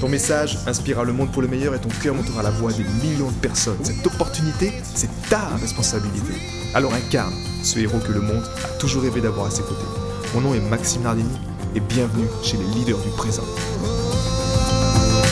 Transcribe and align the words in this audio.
Ton 0.00 0.10
message 0.10 0.58
inspirera 0.66 1.04
le 1.04 1.14
monde 1.14 1.32
pour 1.32 1.40
le 1.40 1.48
meilleur 1.48 1.74
et 1.74 1.80
ton 1.80 1.88
cœur 1.88 2.14
montera 2.14 2.42
la 2.42 2.50
voix 2.50 2.70
des 2.70 2.84
millions 2.84 3.30
de 3.30 3.40
personnes. 3.40 3.82
Cette 3.82 4.06
opportunité, 4.06 4.70
c'est 4.82 5.08
ta 5.30 5.48
responsabilité. 5.56 6.34
Alors 6.74 6.92
incarne 6.92 7.32
ce 7.62 7.78
héros 7.78 7.98
que 8.00 8.12
le 8.12 8.20
monde 8.20 8.44
a 8.62 8.68
toujours 8.78 9.02
rêvé 9.02 9.22
d'avoir 9.22 9.46
à 9.46 9.50
ses 9.50 9.62
côtés. 9.62 9.86
Mon 10.34 10.42
nom 10.42 10.54
est 10.54 10.60
Maxime 10.60 11.02
Nardini 11.02 11.38
et 11.74 11.80
bienvenue 11.80 12.28
chez 12.42 12.58
les 12.58 12.64
leaders 12.64 12.98
du 12.98 13.08
présent. 13.16 13.44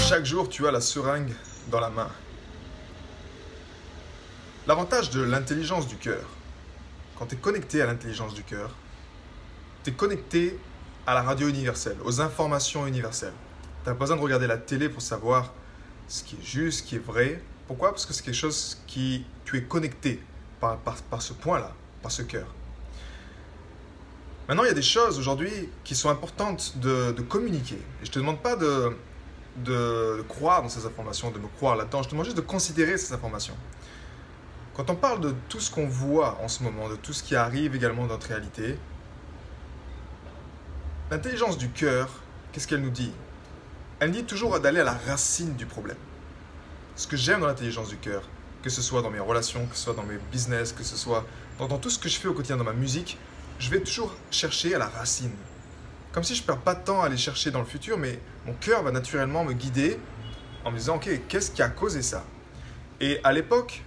Chaque 0.09 0.25
jour, 0.25 0.49
tu 0.49 0.67
as 0.67 0.71
la 0.71 0.81
seringue 0.81 1.35
dans 1.71 1.81
la 1.81 1.91
main. 1.91 2.09
L'avantage 4.67 5.11
de 5.11 5.21
l'intelligence 5.21 5.87
du 5.87 5.97
cœur, 5.97 6.25
quand 7.19 7.27
tu 7.27 7.35
es 7.35 7.39
connecté 7.39 7.83
à 7.83 7.87
l'intelligence 7.87 8.33
du 8.33 8.43
cœur, 8.43 8.71
tu 9.83 9.91
es 9.91 9.93
connecté 9.93 10.59
à 11.07 11.13
la 11.13 11.21
radio 11.21 11.49
universelle, 11.49 11.99
aux 12.03 12.23
informations 12.23 12.87
universelles. 12.87 13.35
Tu 13.85 13.91
n'as 13.91 13.97
pas 13.97 14.01
besoin 14.01 14.17
de 14.17 14.23
regarder 14.23 14.47
la 14.47 14.57
télé 14.57 14.89
pour 14.89 15.03
savoir 15.03 15.53
ce 16.09 16.25
qui 16.25 16.37
est 16.37 16.43
juste, 16.43 16.79
ce 16.79 16.83
qui 16.83 16.97
est 16.97 17.05
vrai. 17.05 17.43
Pourquoi? 17.67 17.91
Parce 17.91 18.07
que 18.07 18.15
c'est 18.15 18.25
quelque 18.25 18.35
chose 18.35 18.81
qui 18.87 19.27
tu 19.45 19.59
es 19.59 19.63
connecté 19.65 20.23
par, 20.59 20.79
par, 20.79 21.21
ce 21.21 21.35
point-là, 21.35 21.71
par 22.03 22.11
ce 22.11 22.23
cœur. 22.23 22.47
Maintenant, 24.49 24.65
il 24.65 24.69
y 24.69 24.71
a 24.71 24.75
des 24.75 24.81
choses 24.81 25.19
aujourd'hui 25.19 25.69
qui 25.85 25.95
sont 25.95 26.09
importantes 26.09 26.79
de, 26.79 27.13
communiquer. 27.29 27.75
Et 27.75 28.05
je 28.05 28.09
ne 28.11 28.15
te 28.15 28.19
demande 28.21 28.41
pas 28.41 28.57
de, 28.57 28.97
de, 29.59 30.25
croire 30.31 30.63
dans 30.63 30.71
ces 30.71 30.87
informations, 30.87 31.31
de 31.31 31.39
me 31.39 31.49
croire 31.49 31.77
là-dedans. 31.77 32.03
Je 32.03 32.09
te 32.09 32.13
demande 32.13 32.25
juste 32.25 32.39
de 32.39 32.43
considérer 32.43 32.97
ces 32.97 33.13
informations. 33.13 33.57
Quand 34.75 34.89
on 34.89 34.97
parle 34.97 35.21
de 35.21 35.35
tout 35.51 35.61
ce 35.61 35.71
qu'on 35.71 35.87
voit 35.87 36.39
en 36.43 36.49
ce 36.49 36.63
moment, 36.63 36.89
de 36.89 36.97
tout 36.97 37.13
ce 37.13 37.23
qui 37.23 37.37
arrive 37.37 37.77
également 37.77 38.07
dans 38.07 38.15
notre 38.15 38.29
réalité, 38.29 38.79
l'intelligence 41.11 41.59
du 41.59 41.69
cœur, 41.69 42.09
qu'est-ce 42.51 42.67
qu'elle 42.67 42.81
nous 42.81 42.91
dit? 42.91 43.13
Elle 44.05 44.11
dit 44.11 44.25
toujours 44.25 44.61
d'aller 44.61 44.81
à 44.81 44.85
la 44.85 44.93
racine 44.93 45.55
du 45.55 45.65
problème. 45.65 45.97
Ce 46.95 47.07
que 47.07 47.17
j'aime 47.17 47.41
dans 47.41 47.47
l'intelligence 47.47 47.89
du 47.89 47.97
cœur, 47.97 48.23
que 48.63 48.69
ce 48.69 48.83
soit 48.83 49.01
dans 49.01 49.11
mes 49.11 49.19
relations, 49.19 49.67
que 49.67 49.75
ce 49.75 49.85
soit 49.85 49.95
dans 49.95 50.03
mes 50.03 50.19
business, 50.31 50.73
que 50.73 50.85
ce 50.85 50.97
soit 50.97 51.25
dans, 51.59 51.79
tout 51.79 51.89
ce 51.89 51.99
que 51.99 52.09
je 52.09 52.19
fais 52.19 52.29
au 52.29 52.35
quotidien 52.35 52.57
dans 52.57 52.65
ma 52.65 52.75
musique, 52.75 53.19
je 53.59 53.71
vais 53.71 53.81
toujours 53.81 54.15
chercher 54.31 54.75
à 54.75 54.79
la 54.79 54.89
racine. 54.89 55.33
Comme 56.13 56.23
si 56.23 56.35
je 56.35 56.43
ne 56.43 56.47
perds 56.47 56.59
pas 56.59 56.75
de 56.75 56.85
temps 56.85 57.01
à 57.01 57.07
aller 57.07 57.17
chercher 57.17 57.51
dans 57.51 57.61
le 57.61 57.65
futur, 57.65 57.97
mais 57.97 58.21
mon 58.47 58.53
cœur 58.53 58.83
va 58.83 58.93
naturellement 58.93 59.43
me 59.43 59.55
guider 59.55 59.99
en 60.65 60.71
me 60.71 60.77
disant, 60.77 60.97
ok, 60.97 61.09
qu'est-ce 61.29 61.51
qui 61.51 61.63
a 61.63 61.69
causé 61.69 62.03
ça? 62.03 62.25
Et 63.01 63.21
à 63.25 63.33
l'époque, 63.33 63.85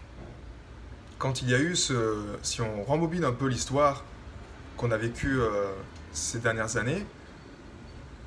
quand 1.20 1.44
il 1.44 1.50
y 1.50 1.54
a 1.54 1.59
eu 1.59 1.76
ce... 1.76 2.26
Si 2.42 2.62
on 2.62 2.84
rembobine 2.84 3.24
un 3.24 3.34
peu 3.34 3.48
l'histoire 3.48 4.04
qu'on 4.78 4.92
a 4.92 4.98
vécue 4.98 5.40
euh, 5.40 5.72
ces 6.12 6.40
dernières 6.40 6.78
années, 6.78 7.06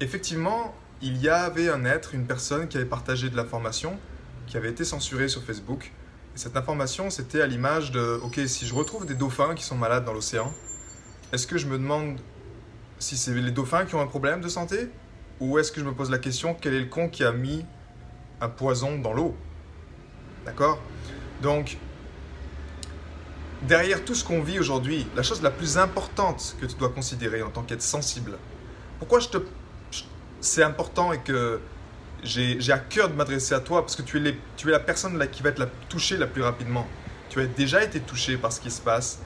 effectivement, 0.01 0.75
il 1.03 1.17
y 1.19 1.29
avait 1.29 1.71
un 1.71 1.85
être, 1.85 2.15
une 2.15 2.27
personne 2.27 2.69
qui 2.69 2.77
avait 2.77 2.87
partagé 2.87 3.31
de 3.31 3.37
l'information, 3.37 3.99
qui 4.47 4.57
avait 4.57 4.71
été 4.71 4.85
censurée 4.85 5.29
sur 5.29 5.43
Facebook. 5.43 5.93
Et 6.35 6.39
cette 6.39 6.57
information, 6.57 7.11
c'était 7.11 7.41
à 7.41 7.47
l'image 7.47 7.91
de, 7.91 8.21
ok, 8.23 8.41
si 8.47 8.67
je 8.67 8.75
retrouve 8.75 9.07
des 9.07 9.15
dauphins 9.15 9.55
qui 9.55 9.65
sont 9.65 9.77
malades 9.77 10.05
dans 10.05 10.13
l'océan, 10.13 10.53
est-ce 11.33 11.47
que 11.47 11.59
je 11.59 11.67
me 11.67 11.79
demande 11.79 12.19
si 12.99 13.17
c'est 13.17 13.33
les 13.33 13.51
dauphins 13.51 13.87
qui 13.87 13.95
ont 13.95 14.01
un 14.01 14.07
problème 14.07 14.41
de 14.41 14.49
santé? 14.49 14.91
Ou 15.41 15.59
est-ce 15.59 15.73
que 15.73 15.81
je 15.81 15.87
me 15.87 15.95
pose 15.95 16.11
la 16.11 16.19
question, 16.19 16.55
quel 16.55 16.75
est 16.75 16.81
le 16.81 16.87
con 16.87 17.09
qui 17.09 17.25
a 17.25 17.33
mis 17.33 17.65
un 18.43 18.49
poison 18.49 18.99
dans 18.99 19.15
l'eau? 19.15 19.35
D'accord? 20.45 20.79
Donc, 21.41 21.79
derrière 23.63 24.05
tout 24.05 24.15
ce 24.15 24.23
qu'on 24.23 24.43
vit 24.43 24.59
aujourd'hui, 24.59 25.07
la 25.17 25.23
chose 25.23 25.41
la 25.41 25.51
plus 25.51 25.79
importante 25.79 26.57
que 26.61 26.67
tu 26.67 26.75
dois 26.77 26.91
considérer 26.91 27.43
en 27.43 27.51
tant 27.51 27.63
qu'être 27.63 27.83
sensible, 27.83 28.37
pourquoi 28.99 29.21
je 29.21 29.29
te 29.29 29.39
c'est 30.41 30.63
important 30.63 31.13
et 31.13 31.21
que 31.21 31.61
j'ai 32.23 32.73
à 32.73 32.79
cœur 32.79 33.09
de 33.09 33.15
m'adresser 33.15 33.55
à 33.55 33.61
toi 33.61 33.83
parce 33.83 33.97
que 33.97 34.03
tu 34.03 34.19
es, 34.27 34.35
la 34.65 34.81
personne 34.81 35.27
qui 35.31 35.43
va 35.43 35.51
être 35.51 35.59
la, 35.59 35.69
touchée 35.89 36.17
la 36.17 36.27
plus 36.27 36.43
rapidement. 36.43 36.87
Tu 37.29 37.41
as 37.41 37.47
déjà 37.47 37.83
été 37.83 38.01
touché 38.01 38.37
par 38.37 38.53
ce 38.53 38.61
qui 38.61 38.71
se 38.71 38.81
passe, 38.81 39.21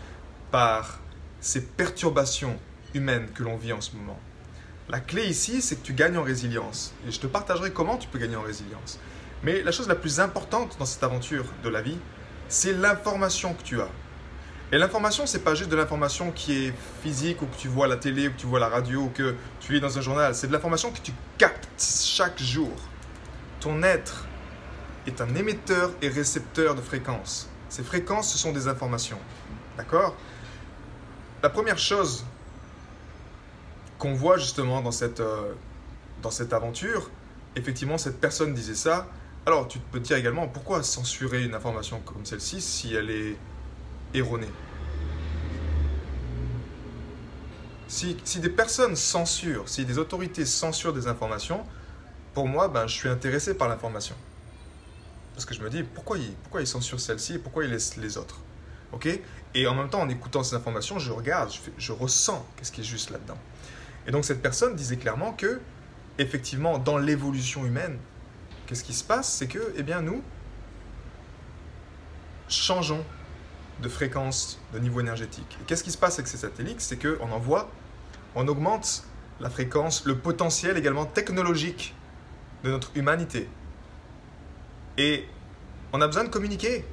par 0.50 1.00
ces 1.40 1.62
perturbations 1.62 2.58
humaines 2.94 3.28
que 3.34 3.42
l'on 3.42 3.56
vit 3.56 3.72
en 3.72 3.80
ce 3.80 3.96
moment. 3.96 4.18
La 4.88 5.00
clé 5.00 5.26
ici, 5.26 5.62
c'est 5.62 5.76
que 5.76 5.86
tu 5.86 5.94
gagnes 5.94 6.18
en 6.18 6.22
résilience. 6.22 6.92
Et 7.08 7.10
je 7.10 7.18
te 7.18 7.26
partagerai 7.26 7.72
comment 7.72 7.96
tu 7.96 8.08
peux 8.08 8.18
gagner 8.18 8.36
en 8.36 8.42
résilience. 8.42 8.98
Mais 9.42 9.62
la 9.62 9.72
chose 9.72 9.88
la 9.88 9.94
plus 9.94 10.20
importante 10.20 10.76
dans 10.78 10.84
cette 10.84 11.02
aventure 11.02 11.46
de 11.62 11.68
la 11.68 11.80
vie, 11.80 11.98
c'est 12.48 12.72
l'information 12.72 13.54
que 13.54 13.62
tu 13.62 13.80
as. 13.80 13.88
Et 14.74 14.78
l'information, 14.78 15.24
c'est 15.24 15.44
pas 15.44 15.54
juste 15.54 15.70
de 15.70 15.76
l'information 15.76 16.32
qui 16.32 16.64
est 16.64 16.74
physique 17.00 17.40
ou 17.42 17.46
que 17.46 17.56
tu 17.56 17.68
vois 17.68 17.84
à 17.84 17.88
la 17.88 17.96
télé 17.96 18.26
ou 18.26 18.32
que 18.32 18.36
tu 18.36 18.46
vois 18.46 18.58
à 18.58 18.60
la 18.60 18.68
radio 18.68 19.02
ou 19.02 19.08
que 19.08 19.36
tu 19.60 19.72
lis 19.72 19.80
dans 19.80 19.96
un 19.96 20.00
journal. 20.00 20.34
C'est 20.34 20.48
de 20.48 20.52
l'information 20.52 20.90
que 20.90 20.98
tu 20.98 21.12
captes 21.38 21.68
chaque 21.80 22.42
jour. 22.42 22.72
Ton 23.60 23.84
être 23.84 24.26
est 25.06 25.20
un 25.20 25.32
émetteur 25.36 25.92
et 26.02 26.08
récepteur 26.08 26.74
de 26.74 26.80
fréquences. 26.80 27.48
Ces 27.68 27.84
fréquences, 27.84 28.32
ce 28.32 28.36
sont 28.36 28.50
des 28.50 28.66
informations. 28.66 29.20
D'accord? 29.76 30.16
La 31.40 31.50
première 31.50 31.78
chose 31.78 32.24
qu'on 33.96 34.14
voit 34.14 34.38
justement 34.38 34.80
dans 34.80 34.90
cette, 34.90 35.20
euh, 35.20 35.52
dans 36.20 36.32
cette 36.32 36.52
aventure, 36.52 37.10
effectivement, 37.54 37.96
cette 37.96 38.20
personne 38.20 38.52
disait 38.54 38.74
ça. 38.74 39.06
Alors, 39.46 39.68
tu 39.68 39.78
peux 39.78 40.00
te 40.00 40.08
dire 40.08 40.16
également, 40.16 40.48
pourquoi 40.48 40.82
censurer 40.82 41.44
une 41.44 41.54
information 41.54 42.00
comme 42.04 42.24
celle-ci 42.24 42.60
si 42.60 42.92
elle 42.92 43.10
est 43.10 43.36
erronée? 44.14 44.50
Si, 47.88 48.16
des 48.40 48.48
personnes 48.48 48.96
censurent, 48.96 49.68
si 49.68 49.84
des 49.84 49.98
autorités 49.98 50.44
censurent 50.44 50.92
des 50.92 51.06
informations, 51.06 51.64
pour 52.32 52.48
moi, 52.48 52.68
ben, 52.68 52.86
je 52.86 52.94
suis 52.94 53.08
intéressé 53.08 53.54
par 53.54 53.68
l'information. 53.68 54.16
Parce 55.34 55.44
que 55.44 55.54
je 55.54 55.60
me 55.62 55.70
dis, 55.70 55.82
pourquoi 55.82 56.18
ils, 56.18 56.66
censurent 56.66 57.00
celle-ci 57.00 57.34
et 57.34 57.38
pourquoi 57.38 57.64
ils 57.64 57.70
laissent 57.70 57.96
les 57.96 58.16
autres? 58.16 58.40
Ok? 58.92 59.08
Et 59.54 59.66
en 59.66 59.74
même 59.74 59.88
temps, 59.88 60.00
en 60.00 60.08
écoutant 60.08 60.42
ces 60.42 60.54
informations, 60.54 60.98
je 60.98 61.12
regarde, 61.12 61.52
je, 61.52 61.58
je 61.76 61.92
ressens 61.92 62.44
qu'est-ce 62.56 62.72
qui 62.72 62.80
est 62.80 62.84
juste 62.84 63.10
là-dedans. 63.10 63.38
Et 64.06 64.10
donc 64.10 64.24
cette 64.24 64.42
personne 64.42 64.76
disait 64.76 64.96
clairement 64.96 65.32
que, 65.32 65.60
effectivement, 66.18 66.78
dans 66.78 66.98
l'évolution 66.98 67.64
humaine, 67.64 67.98
qu'est-ce 68.66 68.84
qui 68.84 68.94
se 68.94 69.04
passe? 69.04 69.32
C'est 69.32 69.48
que, 69.48 69.72
eh 69.76 69.82
bien, 69.82 70.02
nous 70.02 70.22
changeons 72.48 73.04
de 73.82 73.88
fréquence, 73.88 74.58
de 74.72 74.78
niveau 74.78 75.00
énergétique. 75.00 75.58
Et 75.60 75.64
qu'est-ce 75.64 75.84
qui 75.84 75.90
se 75.90 75.98
passe 75.98 76.14
avec 76.14 76.28
ces 76.28 76.36
satellites? 76.36 76.80
C'est 76.80 76.96
qu'on 76.96 77.30
envoie, 77.30 77.70
on 78.34 78.46
augmente 78.48 79.04
la 79.40 79.50
fréquence, 79.50 80.04
le 80.06 80.16
potentiel 80.16 80.76
également 80.76 81.06
technologique 81.06 81.94
de 82.62 82.70
notre 82.70 82.90
humanité. 82.94 83.48
Et 84.96 85.26
on 85.92 86.00
a 86.00 86.06
besoin 86.06 86.24
de 86.24 86.28
communiquer. 86.28 86.84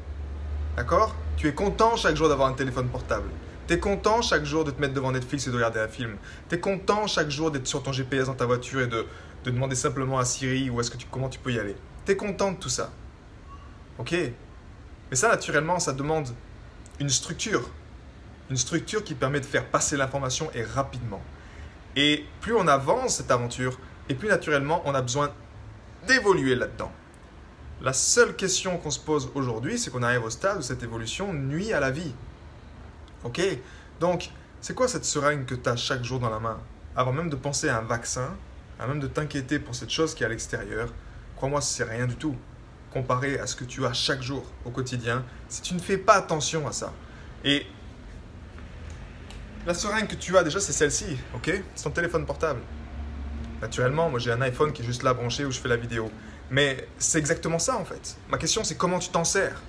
D'accord? 0.75 1.15
Tu 1.37 1.47
es 1.47 1.53
content 1.53 1.95
chaque 1.95 2.15
jour 2.15 2.29
d'avoir 2.29 2.49
un 2.49 2.53
téléphone 2.53 2.87
portable. 2.87 3.29
Tu 3.67 3.75
es 3.75 3.79
content 3.79 4.21
chaque 4.21 4.43
jour 4.43 4.63
de 4.63 4.71
te 4.71 4.81
mettre 4.81 4.93
devant 4.93 5.11
Netflix 5.11 5.47
et 5.47 5.51
de 5.51 5.55
regarder 5.55 5.79
un 5.79 5.87
film. 5.87 6.17
Tu 6.49 6.55
es 6.55 6.59
content 6.59 7.07
chaque 7.07 7.29
jour 7.29 7.51
d'être 7.51 7.67
sur 7.67 7.83
ton 7.83 7.91
GPS 7.91 8.25
dans 8.25 8.33
ta 8.33 8.45
voiture 8.45 8.81
et 8.81 8.87
de, 8.87 9.05
de 9.43 9.51
demander 9.51 9.75
simplement 9.75 10.19
à 10.19 10.25
Siri 10.25 10.69
où 10.69 10.79
est-ce 10.79 10.91
que 10.91 10.97
tu, 10.97 11.07
comment 11.09 11.29
tu 11.29 11.39
peux 11.39 11.51
y 11.51 11.59
aller. 11.59 11.75
Tu 12.05 12.13
es 12.13 12.15
content 12.15 12.51
de 12.51 12.57
tout 12.57 12.69
ça. 12.69 12.91
Ok? 13.99 14.13
Mais 15.09 15.15
ça, 15.15 15.29
naturellement, 15.29 15.79
ça 15.79 15.93
demande 15.93 16.29
une 16.99 17.09
structure. 17.09 17.69
Une 18.49 18.57
structure 18.57 19.03
qui 19.03 19.15
permet 19.15 19.39
de 19.39 19.45
faire 19.45 19.65
passer 19.65 19.97
l'information 19.97 20.49
et 20.53 20.63
rapidement. 20.63 21.21
Et 21.95 22.25
plus 22.41 22.53
on 22.55 22.67
avance 22.67 23.15
cette 23.15 23.31
aventure, 23.31 23.79
et 24.09 24.15
plus 24.15 24.27
naturellement 24.27 24.81
on 24.85 24.93
a 24.93 25.01
besoin 25.01 25.33
d'évoluer 26.07 26.55
là-dedans. 26.55 26.91
La 27.81 27.93
seule 27.93 28.35
question 28.35 28.77
qu'on 28.77 28.91
se 28.91 28.99
pose 28.99 29.31
aujourd'hui, 29.33 29.79
c'est 29.79 29.89
qu'on 29.89 30.03
arrive 30.03 30.23
au 30.23 30.29
stade 30.29 30.59
où 30.59 30.61
cette 30.61 30.83
évolution 30.83 31.33
nuit 31.33 31.73
à 31.73 31.79
la 31.79 31.91
vie. 31.91 32.13
Ok? 33.23 33.41
Donc, 33.99 34.29
c'est 34.61 34.75
quoi 34.75 34.87
cette 34.87 35.05
seringue 35.05 35.45
que 35.45 35.55
tu 35.55 35.67
as 35.69 35.75
chaque 35.75 36.03
jour 36.03 36.19
dans 36.19 36.29
la 36.29 36.39
main? 36.39 36.59
Avant 36.95 37.11
même 37.11 37.29
de 37.29 37.35
penser 37.35 37.69
à 37.69 37.77
un 37.77 37.81
vaccin, 37.81 38.35
avant 38.79 38.89
même 38.89 39.01
de 39.01 39.07
t'inquiéter 39.07 39.57
pour 39.59 39.73
cette 39.73 39.89
chose 39.89 40.13
qui 40.13 40.23
est 40.23 40.25
à 40.25 40.29
l'extérieur, 40.29 40.93
crois-moi, 41.35 41.61
c'est 41.61 41.83
rien 41.83 42.05
du 42.05 42.15
tout 42.15 42.35
comparé 42.91 43.39
à 43.39 43.47
ce 43.47 43.55
que 43.55 43.63
tu 43.63 43.85
as 43.85 43.93
chaque 43.93 44.21
jour 44.21 44.45
au 44.65 44.69
quotidien 44.69 45.23
si 45.47 45.61
tu 45.61 45.73
ne 45.73 45.79
fais 45.79 45.97
pas 45.97 46.13
attention 46.13 46.67
à 46.67 46.71
ça. 46.71 46.93
Et 47.43 47.65
la 49.65 49.73
seringue 49.73 50.07
que 50.07 50.15
tu 50.15 50.37
as 50.37 50.43
déjà, 50.43 50.59
c'est 50.59 50.73
celle-ci, 50.73 51.17
ok? 51.35 51.51
C'est 51.75 51.83
ton 51.83 51.91
téléphone 51.91 52.25
portable. 52.25 52.61
Naturellement, 53.61 54.09
moi 54.09 54.19
j'ai 54.19 54.31
un 54.31 54.41
iPhone 54.41 54.73
qui 54.73 54.81
est 54.81 54.85
juste 54.85 55.03
là 55.03 55.13
branché 55.13 55.45
où 55.45 55.51
je 55.51 55.59
fais 55.59 55.69
la 55.69 55.77
vidéo. 55.77 56.11
Mais 56.49 56.87
c'est 56.97 57.19
exactement 57.19 57.59
ça 57.59 57.77
en 57.77 57.85
fait. 57.85 58.17
Ma 58.29 58.37
question 58.37 58.63
c'est 58.63 58.75
comment 58.75 58.99
tu 58.99 59.09
t'en 59.09 59.23
sers? 59.23 59.61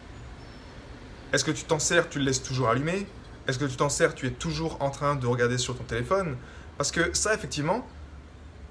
Est-ce 1.33 1.45
que 1.45 1.51
tu 1.51 1.65
t'en 1.65 1.79
sers, 1.79 2.09
tu 2.09 2.19
le 2.19 2.25
laisses 2.25 2.43
toujours 2.43 2.69
allumé? 2.69 3.07
Est-ce 3.47 3.59
que 3.59 3.65
tu 3.65 3.77
t'en 3.77 3.89
sers, 3.89 4.15
tu 4.15 4.27
es 4.27 4.31
toujours 4.31 4.77
en 4.81 4.91
train 4.91 5.15
de 5.15 5.27
regarder 5.27 5.59
sur 5.59 5.77
ton 5.77 5.85
téléphone? 5.85 6.37
Parce 6.79 6.91
que 6.91 7.15
ça 7.15 7.35
effectivement, 7.35 7.87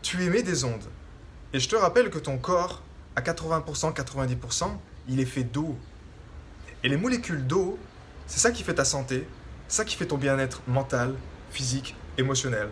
tu 0.02 0.24
émets 0.24 0.44
des 0.44 0.64
ondes. 0.64 0.90
Et 1.54 1.60
je 1.60 1.70
te 1.70 1.76
rappelle 1.76 2.10
que 2.10 2.20
ton 2.20 2.38
corps, 2.38 2.82
à 3.16 3.22
80%, 3.22 3.94
90%, 3.94 4.66
il 5.10 5.20
est 5.20 5.26
fait 5.26 5.44
d'eau. 5.44 5.78
Et 6.84 6.90
les 6.90 6.98
molécules 6.98 7.46
d'eau, 7.46 7.78
c'est 8.28 8.40
ça 8.40 8.52
qui 8.52 8.64
fait 8.64 8.74
ta 8.74 8.86
santé, 8.86 9.28
ça 9.68 9.86
qui 9.86 9.96
fait 9.96 10.06
ton 10.06 10.18
bien-être 10.18 10.62
mental, 10.68 11.16
physique, 11.52 11.96
émotionnel. 12.18 12.70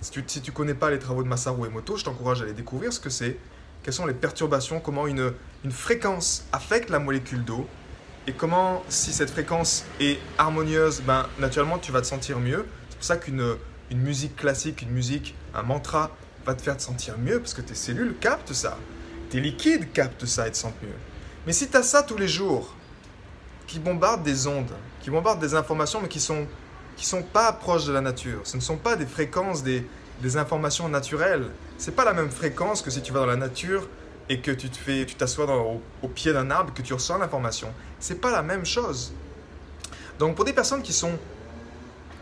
Si 0.00 0.10
tu 0.10 0.20
ne 0.20 0.54
connais 0.54 0.74
pas 0.74 0.90
les 0.90 0.98
travaux 0.98 1.22
de 1.22 1.28
Masaru 1.28 1.66
Emoto, 1.66 1.96
je 1.96 2.04
t'encourage 2.04 2.42
à 2.42 2.44
les 2.44 2.52
découvrir 2.52 2.92
ce 2.92 3.00
que 3.00 3.10
c'est, 3.10 3.38
quelles 3.82 3.94
sont 3.94 4.06
les 4.06 4.14
perturbations, 4.14 4.80
comment 4.80 5.06
une, 5.06 5.32
une 5.64 5.72
fréquence 5.72 6.44
affecte 6.52 6.90
la 6.90 6.98
molécule 6.98 7.44
d'eau, 7.44 7.66
et 8.26 8.32
comment, 8.32 8.82
si 8.88 9.12
cette 9.12 9.30
fréquence 9.30 9.84
est 10.00 10.18
harmonieuse, 10.38 11.02
ben, 11.02 11.26
naturellement, 11.38 11.78
tu 11.78 11.92
vas 11.92 12.00
te 12.00 12.06
sentir 12.06 12.38
mieux. 12.38 12.64
C'est 12.88 12.96
pour 12.96 13.04
ça 13.04 13.16
qu'une 13.18 13.56
une 13.90 14.00
musique 14.00 14.36
classique, 14.36 14.80
une 14.80 14.90
musique, 14.90 15.34
un 15.54 15.62
mantra 15.62 16.10
va 16.46 16.54
te 16.54 16.62
faire 16.62 16.76
te 16.76 16.82
sentir 16.82 17.18
mieux, 17.18 17.38
parce 17.38 17.52
que 17.52 17.60
tes 17.60 17.74
cellules 17.74 18.14
captent 18.18 18.54
ça. 18.54 18.78
Tes 19.34 19.40
liquides 19.40 19.90
captent 19.92 20.26
ça 20.26 20.46
et 20.46 20.52
te 20.52 20.56
sentent 20.56 20.80
mieux. 20.80 20.94
Mais 21.44 21.52
si 21.52 21.68
tu 21.68 21.76
as 21.76 21.82
ça 21.82 22.04
tous 22.04 22.16
les 22.16 22.28
jours, 22.28 22.72
qui 23.66 23.80
bombardent 23.80 24.22
des 24.22 24.46
ondes, 24.46 24.70
qui 25.00 25.10
bombardent 25.10 25.40
des 25.40 25.56
informations, 25.56 26.00
mais 26.00 26.06
qui 26.06 26.20
sont 26.20 26.46
qui 26.96 27.04
sont 27.04 27.24
pas 27.24 27.52
proches 27.52 27.84
de 27.84 27.92
la 27.92 28.00
nature. 28.00 28.42
Ce 28.44 28.56
ne 28.56 28.62
sont 28.62 28.76
pas 28.76 28.94
des 28.94 29.06
fréquences, 29.06 29.64
des, 29.64 29.84
des 30.22 30.36
informations 30.36 30.88
naturelles. 30.88 31.50
C'est 31.78 31.96
pas 31.96 32.04
la 32.04 32.12
même 32.12 32.30
fréquence 32.30 32.80
que 32.80 32.92
si 32.92 33.02
tu 33.02 33.12
vas 33.12 33.18
dans 33.18 33.26
la 33.26 33.34
nature 33.34 33.88
et 34.28 34.38
que 34.38 34.52
tu 34.52 34.70
te 34.70 34.76
fais, 34.76 35.04
tu 35.04 35.16
t'assois 35.16 35.52
au, 35.52 35.82
au, 36.02 36.06
pied 36.06 36.32
d'un 36.32 36.52
arbre 36.52 36.72
que 36.72 36.82
tu 36.82 36.94
ressens 36.94 37.18
l'information. 37.18 37.74
C'est 37.98 38.20
pas 38.20 38.30
la 38.30 38.42
même 38.42 38.64
chose. 38.64 39.14
Donc 40.20 40.36
pour 40.36 40.44
des 40.44 40.52
personnes 40.52 40.82
qui 40.82 40.92
sont 40.92 41.18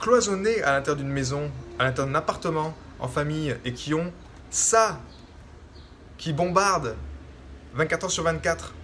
cloisonnées 0.01 0.63
à 0.63 0.73
l'intérieur 0.73 0.97
d'une 0.97 1.13
maison, 1.13 1.51
à 1.79 1.85
l'intérieur 1.85 2.11
d'un 2.11 2.19
appartement, 2.19 2.75
en 3.01 3.09
famille 3.09 3.55
et 3.67 3.75
qui 3.75 3.93
ont 3.93 4.11
ça 4.49 4.99
qui 6.23 6.33
bombarde 6.33 6.95
24 7.75 8.05
heures 8.05 8.11
sur 8.13 8.23
24 8.23 8.75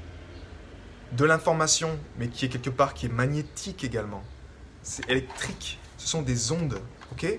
de 1.12 1.25
l'information, 1.25 1.96
mais 2.19 2.26
qui 2.26 2.46
est 2.46 2.49
quelque 2.49 2.69
part 2.69 2.94
qui 2.94 3.06
est 3.06 3.11
magnétique 3.11 3.85
également. 3.85 4.25
C'est 4.82 5.08
électrique. 5.08 5.79
Ce 5.99 6.08
sont 6.08 6.23
des 6.23 6.50
ondes, 6.50 6.81
ok? 7.12 7.38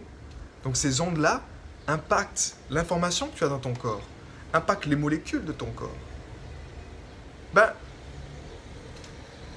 Donc 0.64 0.78
ces 0.78 1.02
ondes-là 1.02 1.42
impactent 1.88 2.56
l'information 2.70 3.28
que 3.28 3.36
tu 3.36 3.44
as 3.44 3.50
dans 3.50 3.60
ton 3.60 3.74
corps, 3.74 4.02
impactent 4.54 4.86
les 4.86 4.96
molécules 4.96 5.44
de 5.44 5.52
ton 5.52 5.70
corps. 5.72 5.98
Ben, 7.54 7.74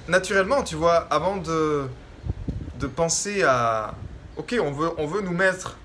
naturellement, 0.09 0.61
tu 0.63 0.75
vois, 0.75 1.07
avant 1.09 1.37
de, 1.37 1.87
de 2.81 2.87
penser 2.87 3.43
à, 3.43 3.95
ok, 4.35 4.57
on 4.61 4.73
veut, 4.73 4.91
on 4.97 5.07
veut 5.07 5.21
nous 5.21 5.33
mettre, 5.33 5.77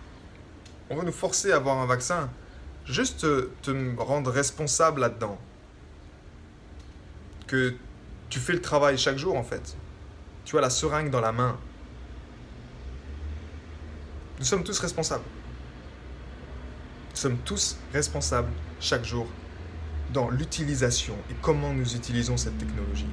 on 0.91 0.97
veut 0.97 1.05
nous 1.05 1.13
forcer 1.13 1.53
à 1.53 1.57
avoir 1.57 1.79
un 1.79 1.87
vaccin, 1.87 2.29
juste 2.89 3.21
te, 3.21 3.49
te 3.63 4.01
rendre 4.01 4.31
responsable 4.31 5.01
là-dedans. 5.01 5.39
Que 7.47 7.75
tu 8.29 8.39
fais 8.39 8.53
le 8.53 8.61
travail 8.61 8.99
chaque 8.99 9.19
jour 9.19 9.37
en 9.37 9.43
fait. 9.43 9.77
Tu 10.45 10.57
as 10.59 10.61
la 10.61 10.71
seringue 10.71 11.11
dans 11.11 11.21
la 11.21 11.33
main. 11.33 11.59
Nous 14.39 14.45
sommes 14.45 14.65
tous 14.65 14.79
responsables. 14.79 15.25
Nous 17.11 17.17
sommes 17.17 17.39
tous 17.39 17.77
responsables 17.93 18.51
chaque 18.81 19.05
jour 19.05 19.27
dans 20.13 20.31
l'utilisation 20.31 21.15
et 21.31 21.35
comment 21.43 21.75
nous 21.75 21.95
utilisons 21.97 22.37
cette 22.37 22.57
technologie. 22.57 23.09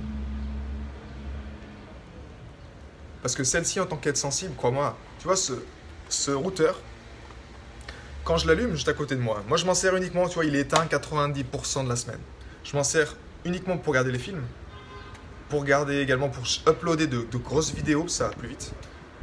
Parce 3.22 3.36
que 3.36 3.44
celle-ci, 3.44 3.80
en 3.80 3.88
tant 3.88 3.98
qu'être 3.98 4.18
sensible, 4.18 4.54
crois-moi, 4.56 4.96
tu 5.18 5.26
vois, 5.26 5.36
ce 5.36 6.32
routeur, 6.32 6.80
quand 8.26 8.38
je 8.38 8.48
l'allume 8.48 8.72
juste 8.72 8.90
à 8.90 8.94
côté 8.94 9.16
de 9.16 9.22
moi, 9.22 9.44
moi 9.48 9.56
je 9.56 9.66
m'en 9.66 9.76
sers 9.76 9.96
uniquement, 9.96 10.28
tu 10.28 10.34
vois, 10.36 10.46
il 10.46 10.56
est 10.56 10.62
éteint 10.62 10.84
90% 10.86 11.84
de 11.86 11.90
la 11.90 11.96
semaine. 11.96 12.20
Je 12.64 12.76
m'en 12.76 12.84
sers 12.84 13.16
uniquement 13.46 13.78
pour 13.78 13.92
regarder 13.92 14.12
les 14.12 14.20
films, 14.20 14.42
pour 15.48 15.62
regarder 15.62 16.00
également, 16.00 16.30
pour 16.30 16.44
uploader 16.68 17.06
de, 17.06 17.38
grosses 17.38 17.72
vidéos, 17.72 18.08
ça 18.08 18.28
va 18.28 18.34
plus 18.34 18.50
vite. 18.50 18.74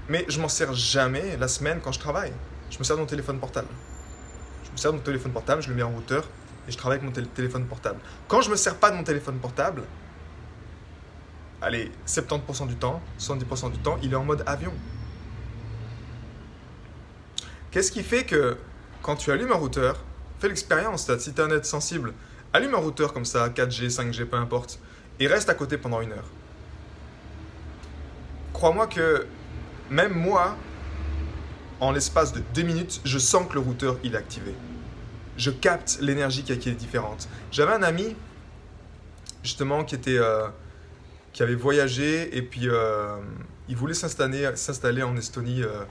Mais 0.08 0.24
je 0.28 0.40
m'en 0.40 0.48
sers 0.48 0.72
jamais 0.72 1.36
la 1.36 1.48
semaine 1.48 1.80
quand 1.82 1.90
je 1.90 1.98
travaille. 1.98 2.32
Je 2.70 2.78
me 2.78 2.84
sers 2.84 2.96
de 2.96 3.00
mon 3.00 3.06
téléphone 3.06 3.40
portable. 3.40 3.68
Je 4.64 4.70
me 4.70 4.76
sers 4.76 4.92
de 4.92 4.96
mon 4.96 5.02
téléphone 5.02 5.32
portable, 5.32 5.62
je 5.62 5.68
le 5.68 5.74
mets 5.74 5.82
en 5.82 5.90
routeur 5.90 6.28
et 6.68 6.70
je 6.70 6.78
travaille 6.78 6.98
avec 6.98 7.16
mon 7.18 7.26
téléphone 7.26 7.66
portable. 7.66 7.98
Quand 8.28 8.40
je 8.40 8.50
me 8.50 8.56
sers 8.56 8.76
pas 8.76 8.92
de 8.92 8.96
mon 8.96 9.02
téléphone 9.02 9.38
portable, 9.38 9.82
allez, 11.60 11.90
70% 12.06 12.68
du 12.68 12.76
temps, 12.76 13.02
70% 13.18 13.72
du 13.72 13.78
temps, 13.78 13.98
il 14.00 14.12
est 14.12 14.16
en 14.16 14.24
mode 14.24 14.44
avion. 14.46 14.72
Qu'est-ce 17.72 17.90
qui 17.90 18.04
fait 18.04 18.24
que 18.24 18.58
quand 19.02 19.16
tu 19.16 19.30
allumes 19.30 19.52
un 19.52 19.56
routeur, 19.56 19.96
fais 20.38 20.48
l'expérience, 20.48 21.10
si 21.18 21.32
tu 21.32 21.40
es 21.40 21.44
un 21.44 21.50
être 21.50 21.66
sensible, 21.66 22.14
allume 22.52 22.74
un 22.74 22.78
routeur 22.78 23.12
comme 23.12 23.24
ça, 23.24 23.48
4G, 23.48 23.90
5G, 23.90 24.24
peu 24.24 24.36
importe, 24.36 24.78
et 25.18 25.26
reste 25.26 25.50
à 25.50 25.54
côté 25.54 25.76
pendant 25.76 26.00
une 26.00 26.12
heure. 26.12 26.30
Crois-moi 28.52 28.86
que 28.86 29.26
même 29.90 30.14
moi, 30.14 30.56
en 31.80 31.90
l'espace 31.90 32.32
de 32.32 32.40
deux 32.54 32.62
minutes, 32.62 33.00
je 33.04 33.18
sens 33.18 33.48
que 33.48 33.54
le 33.54 33.60
routeur 33.60 33.98
il 34.04 34.14
est 34.14 34.18
activé. 34.18 34.54
Je 35.36 35.50
capte 35.50 35.98
l'énergie 36.00 36.44
qui 36.44 36.52
est 36.52 36.72
différente. 36.72 37.28
J'avais 37.50 37.72
un 37.72 37.82
ami, 37.82 38.14
justement, 39.42 39.84
qui 39.84 39.94
était, 39.94 40.18
euh, 40.18 40.46
qui 41.32 41.42
avait 41.42 41.54
voyagé 41.54 42.36
et 42.36 42.42
puis 42.42 42.68
euh, 42.68 43.16
il 43.68 43.76
voulait 43.76 43.94
s'installer 43.94 45.02
en 45.02 45.16
Estonie. 45.16 45.62
Euh, 45.62 45.84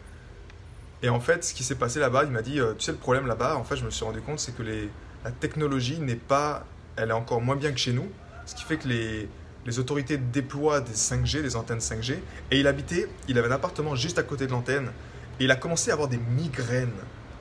et 1.03 1.09
en 1.09 1.19
fait, 1.19 1.44
ce 1.44 1.53
qui 1.53 1.63
s'est 1.63 1.75
passé 1.75 2.00
là-bas, 2.00 2.24
il 2.25 2.31
m'a 2.31 2.42
dit, 2.42 2.59
tu 2.77 2.86
sais, 2.86 2.92
le 2.92 2.98
problème 2.98 3.25
là-bas, 3.25 3.56
en 3.56 3.63
fait, 3.63 3.75
je 3.75 3.83
me 3.83 3.89
suis 3.89 4.06
rendu 4.06 4.21
compte, 4.21 4.39
c'est 4.39 4.56
que 4.56 4.62
la 4.62 5.31
technologie 5.31 6.00
n'est 6.00 6.15
pas, 6.15 6.65
elle 6.95 7.09
est 7.09 7.13
encore 7.13 7.42
moins 7.42 7.56
bien 7.56 7.71
que 7.71 7.80
chez 7.80 7.94
nous. 7.94 8.07
Ce 8.45 8.56
qui 8.56 8.63
fait 8.63 8.77
que 8.77 8.88
les, 8.88 9.80
autorités 9.80 10.18
déploient 10.18 10.81
des 10.81 10.94
5G, 10.94 11.42
des 11.42 11.56
antennes 11.56 11.80
5G. 11.80 12.18
Et 12.51 12.59
il 12.59 12.68
habitait, 12.68 13.07
il 13.27 13.38
avait 13.39 13.48
un 13.48 13.53
appartement 13.53 13.95
juste 13.95 14.19
à 14.19 14.24
côté 14.24 14.45
de 14.45 14.51
l'antenne. 14.51 14.92
Et 15.39 15.45
il 15.45 15.51
a 15.51 15.56
commencé 15.56 15.89
à 15.89 15.94
avoir 15.94 16.07
des 16.07 16.18
migraines, 16.18 16.92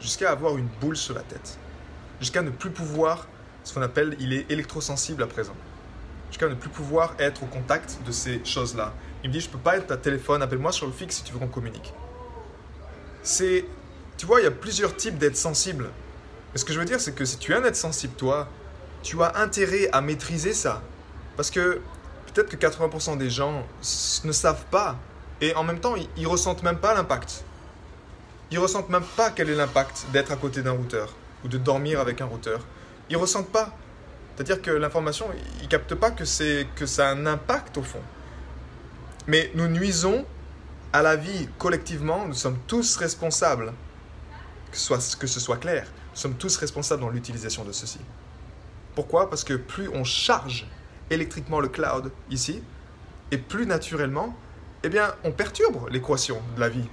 jusqu'à 0.00 0.30
avoir 0.30 0.56
une 0.56 0.68
boule 0.80 0.96
sur 0.96 1.14
la 1.14 1.22
tête. 1.22 1.58
Jusqu'à 2.18 2.42
ne 2.42 2.50
plus 2.50 2.70
pouvoir, 2.70 3.28
ce 3.64 3.74
qu'on 3.74 3.82
appelle, 3.82 4.16
il 4.20 4.32
est 4.32 4.50
électrosensible 4.50 5.22
à 5.22 5.26
présent. 5.26 5.56
Jusqu'à 6.30 6.48
ne 6.48 6.54
plus 6.54 6.70
pouvoir 6.70 7.14
être 7.18 7.42
au 7.42 7.46
contact 7.46 7.98
de 8.06 8.12
ces 8.12 8.42
choses-là. 8.44 8.94
Il 9.22 9.28
me 9.28 9.34
dit, 9.34 9.40
je 9.40 9.50
peux 9.50 9.58
pas 9.58 9.76
être 9.76 9.90
à 9.90 9.98
téléphone, 9.98 10.40
appelle-moi 10.40 10.72
sur 10.72 10.86
le 10.86 10.92
fixe 10.92 11.16
si 11.16 11.24
tu 11.24 11.32
veux 11.32 11.38
qu'on 11.38 11.48
communique. 11.48 11.92
C'est, 13.22 13.64
tu 14.16 14.26
vois, 14.26 14.40
il 14.40 14.44
y 14.44 14.46
a 14.46 14.52
plusieurs 14.52 14.96
types 14.96 15.18
d'être 15.18 15.36
sensibles. 15.36 15.90
Mais 16.52 16.58
ce 16.58 16.64
que 16.64 16.72
je 16.72 16.78
veux 16.78 16.84
dire, 16.84 17.00
c'est 17.00 17.14
que 17.14 17.24
si 17.24 17.38
tu 17.38 17.52
es 17.52 17.54
un 17.54 17.64
être 17.64 17.76
sensible, 17.76 18.14
toi, 18.14 18.48
tu 19.02 19.22
as 19.22 19.36
intérêt 19.36 19.88
à 19.92 20.00
maîtriser 20.00 20.52
ça. 20.52 20.82
Parce 21.36 21.50
que 21.50 21.80
peut-être 22.26 22.48
que 22.48 22.56
80% 22.56 23.18
des 23.18 23.30
gens 23.30 23.66
ne 24.24 24.32
savent 24.32 24.64
pas 24.70 24.96
et 25.40 25.54
en 25.54 25.64
même 25.64 25.80
temps, 25.80 25.96
ils, 25.96 26.08
ils 26.16 26.26
ressentent 26.26 26.62
même 26.62 26.78
pas 26.78 26.94
l'impact. 26.94 27.44
Ils 28.50 28.58
ressentent 28.58 28.90
même 28.90 29.04
pas 29.16 29.30
quel 29.30 29.48
est 29.48 29.54
l'impact 29.54 30.06
d'être 30.12 30.32
à 30.32 30.36
côté 30.36 30.62
d'un 30.62 30.72
routeur 30.72 31.14
ou 31.44 31.48
de 31.48 31.56
dormir 31.56 32.00
avec 32.00 32.20
un 32.20 32.26
routeur. 32.26 32.60
Ils 33.08 33.16
ressentent 33.16 33.50
pas. 33.50 33.76
C'est-à-dire 34.34 34.62
que 34.62 34.70
l'information, 34.70 35.26
ils 35.62 35.68
captent 35.68 35.94
pas 35.94 36.10
que 36.10 36.24
c'est 36.24 36.66
que 36.74 36.86
ça 36.86 37.08
a 37.08 37.12
un 37.12 37.26
impact 37.26 37.78
au 37.78 37.82
fond. 37.82 38.00
Mais 39.26 39.50
nous 39.54 39.68
nuisons 39.68 40.24
à 40.92 41.02
la 41.02 41.16
vie 41.16 41.48
collectivement. 41.58 42.26
Nous 42.26 42.34
sommes 42.34 42.58
tous 42.66 42.96
responsables. 42.96 43.72
Que, 44.70 45.26
ce 45.26 45.40
soit 45.40 45.56
clair, 45.56 45.88
nous 46.12 46.16
sommes 46.16 46.36
tous 46.36 46.56
responsables 46.56 47.00
dans 47.00 47.08
l'utilisation 47.08 47.64
de 47.64 47.72
ceci. 47.72 47.98
Pourquoi? 48.94 49.28
Parce 49.28 49.42
que 49.42 49.54
plus 49.54 49.88
on 49.88 50.04
charge 50.04 50.66
électriquement 51.10 51.58
le 51.58 51.66
cloud 51.66 52.12
ici, 52.30 52.62
et 53.32 53.38
plus 53.38 53.66
naturellement, 53.66 54.36
eh 54.82 54.88
bien, 54.88 55.14
on 55.24 55.32
perturbe 55.32 55.88
l'équation 55.90 56.40
de 56.54 56.60
la 56.60 56.68
vie. 56.68 56.88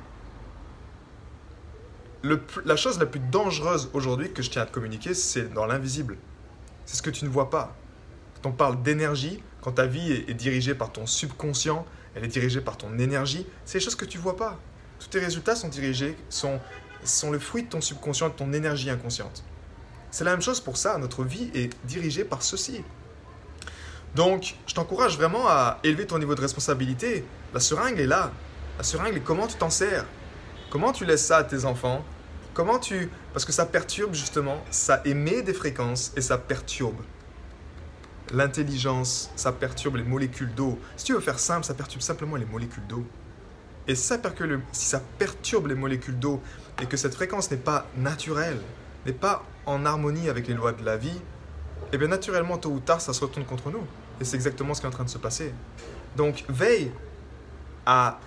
La 2.66 2.76
chose 2.76 3.00
la 3.00 3.06
plus 3.06 3.20
dangereuse 3.20 3.90
aujourd'hui 3.94 4.32
que 4.32 4.42
je 4.42 4.50
tiens 4.50 4.64
à 4.64 4.66
te 4.66 4.74
communiquer, 4.74 5.14
c'est 5.14 5.54
dans 5.54 5.66
l'invisible. 5.66 6.18
C'est 6.86 6.98
ce 6.98 7.02
que 7.02 7.10
tu 7.10 7.26
ne 7.26 7.30
vois 7.30 7.50
pas. 7.50 7.76
Quand 8.36 8.50
on 8.50 8.52
parle 8.52 8.82
d'énergie, 8.82 9.42
quand 9.62 9.74
ta 9.74 9.86
vie 9.86 10.12
est, 10.12 10.34
dirigée 10.34 10.76
par 10.76 10.92
ton 10.92 11.06
subconscient, 11.06 11.86
elle 12.18 12.26
est 12.26 12.30
dirigée 12.30 12.62
par 12.62 12.78
ton 12.78 12.98
énergie, 12.98 13.46
c'est 13.64 13.78
des 13.78 13.84
choses 13.84 13.96
que 13.96 14.06
tu 14.06 14.18
vois 14.18 14.36
pas. 14.36 14.60
Tous 15.00 15.08
tes 15.08 15.20
résultats 15.20 15.56
sont 15.56 15.68
dirigés, 15.68 16.18
sont, 16.30 16.60
sont 17.04 17.30
le 17.30 17.38
fruit 17.38 17.64
de 17.64 17.70
ton 17.70 17.82
subconscient, 17.82 18.30
de 18.30 18.34
ton 18.34 18.52
énergie 18.54 18.90
inconsciente. 18.90 19.44
C'est 20.10 20.24
la 20.24 20.32
même 20.32 20.42
chose 20.42 20.60
pour 20.60 20.78
ça, 20.78 20.98
notre 20.98 21.24
vie 21.24 21.52
est 21.54 21.72
dirigée 21.86 22.24
par 22.24 22.42
ceci. 22.42 22.84
Donc, 24.16 24.56
je 24.66 24.74
t'encourage 24.74 25.16
vraiment 25.18 25.48
à 25.48 25.80
élever 25.84 26.08
ton 26.08 26.18
niveau 26.18 26.34
de 26.34 26.42
responsabilité. 26.42 27.24
La 27.54 27.60
seringue 27.60 28.00
est 28.00 28.08
là. 28.08 28.32
La 28.78 28.84
seringue, 28.84 29.22
comment 29.24 29.46
tu 29.46 29.58
t'en 29.58 29.70
sers? 29.70 30.06
Comment 30.72 30.92
tu 30.92 31.06
laisses 31.06 31.26
ça 31.26 31.38
à 31.38 31.44
tes 31.44 31.66
enfants? 31.66 32.04
Comment 32.56 32.80
tu... 32.80 33.12
Parce 33.34 33.46
que 33.46 33.52
ça 33.52 33.68
perturbe 33.68 34.16
justement, 34.16 34.64
ça 34.72 35.02
émet 35.06 35.44
des 35.44 35.54
fréquences 35.54 36.14
et 36.16 36.22
ça 36.22 36.40
perturbe. 36.40 37.00
L'intelligence, 38.34 39.32
ça 39.36 39.52
perturbe 39.52 39.98
les 39.98 40.04
molécules 40.04 40.54
d'eau. 40.54 40.80
Si 40.96 41.06
tu 41.06 41.14
veux 41.14 41.20
faire 41.20 41.40
simple, 41.40 41.66
ça 41.66 41.74
perturbe 41.74 42.02
simplement 42.02 42.36
les 42.36 42.46
molécules 42.46 42.86
d'eau. 42.88 43.06
Et 43.88 43.96
si 43.96 44.04
ça, 44.04 44.20
si 44.72 44.86
ça 44.86 45.02
perturbe 45.18 45.68
les 45.68 45.76
molécules 45.76 46.20
d'eau 46.20 46.42
et 46.82 46.86
que 46.86 46.98
cette 46.98 47.16
fréquence 47.16 47.50
n'est 47.52 47.58
pas 47.58 47.88
naturelle, 47.96 48.60
n'est 49.06 49.14
pas 49.14 49.46
en 49.66 49.86
harmonie 49.86 50.30
avec 50.30 50.48
les 50.48 50.54
lois 50.54 50.74
de 50.74 50.84
la 50.84 50.98
vie, 50.98 51.20
eh 51.94 51.98
bien 51.98 52.08
naturellement, 52.08 52.58
tôt 52.58 52.72
ou 52.72 52.80
tard, 52.80 53.00
ça 53.00 53.14
se 53.14 53.22
retourne 53.22 53.46
contre 53.46 53.72
nous. 53.72 53.86
Et 54.20 54.26
c'est 54.26 54.36
exactement 54.36 54.74
ce 54.74 54.82
qui 54.82 54.86
est 54.86 54.90
en 54.90 54.94
train 54.94 55.06
de 55.06 55.10
se 55.10 55.18
passer. 55.18 55.54
Donc 56.16 56.44
veille 56.50 56.92
à 57.86 58.20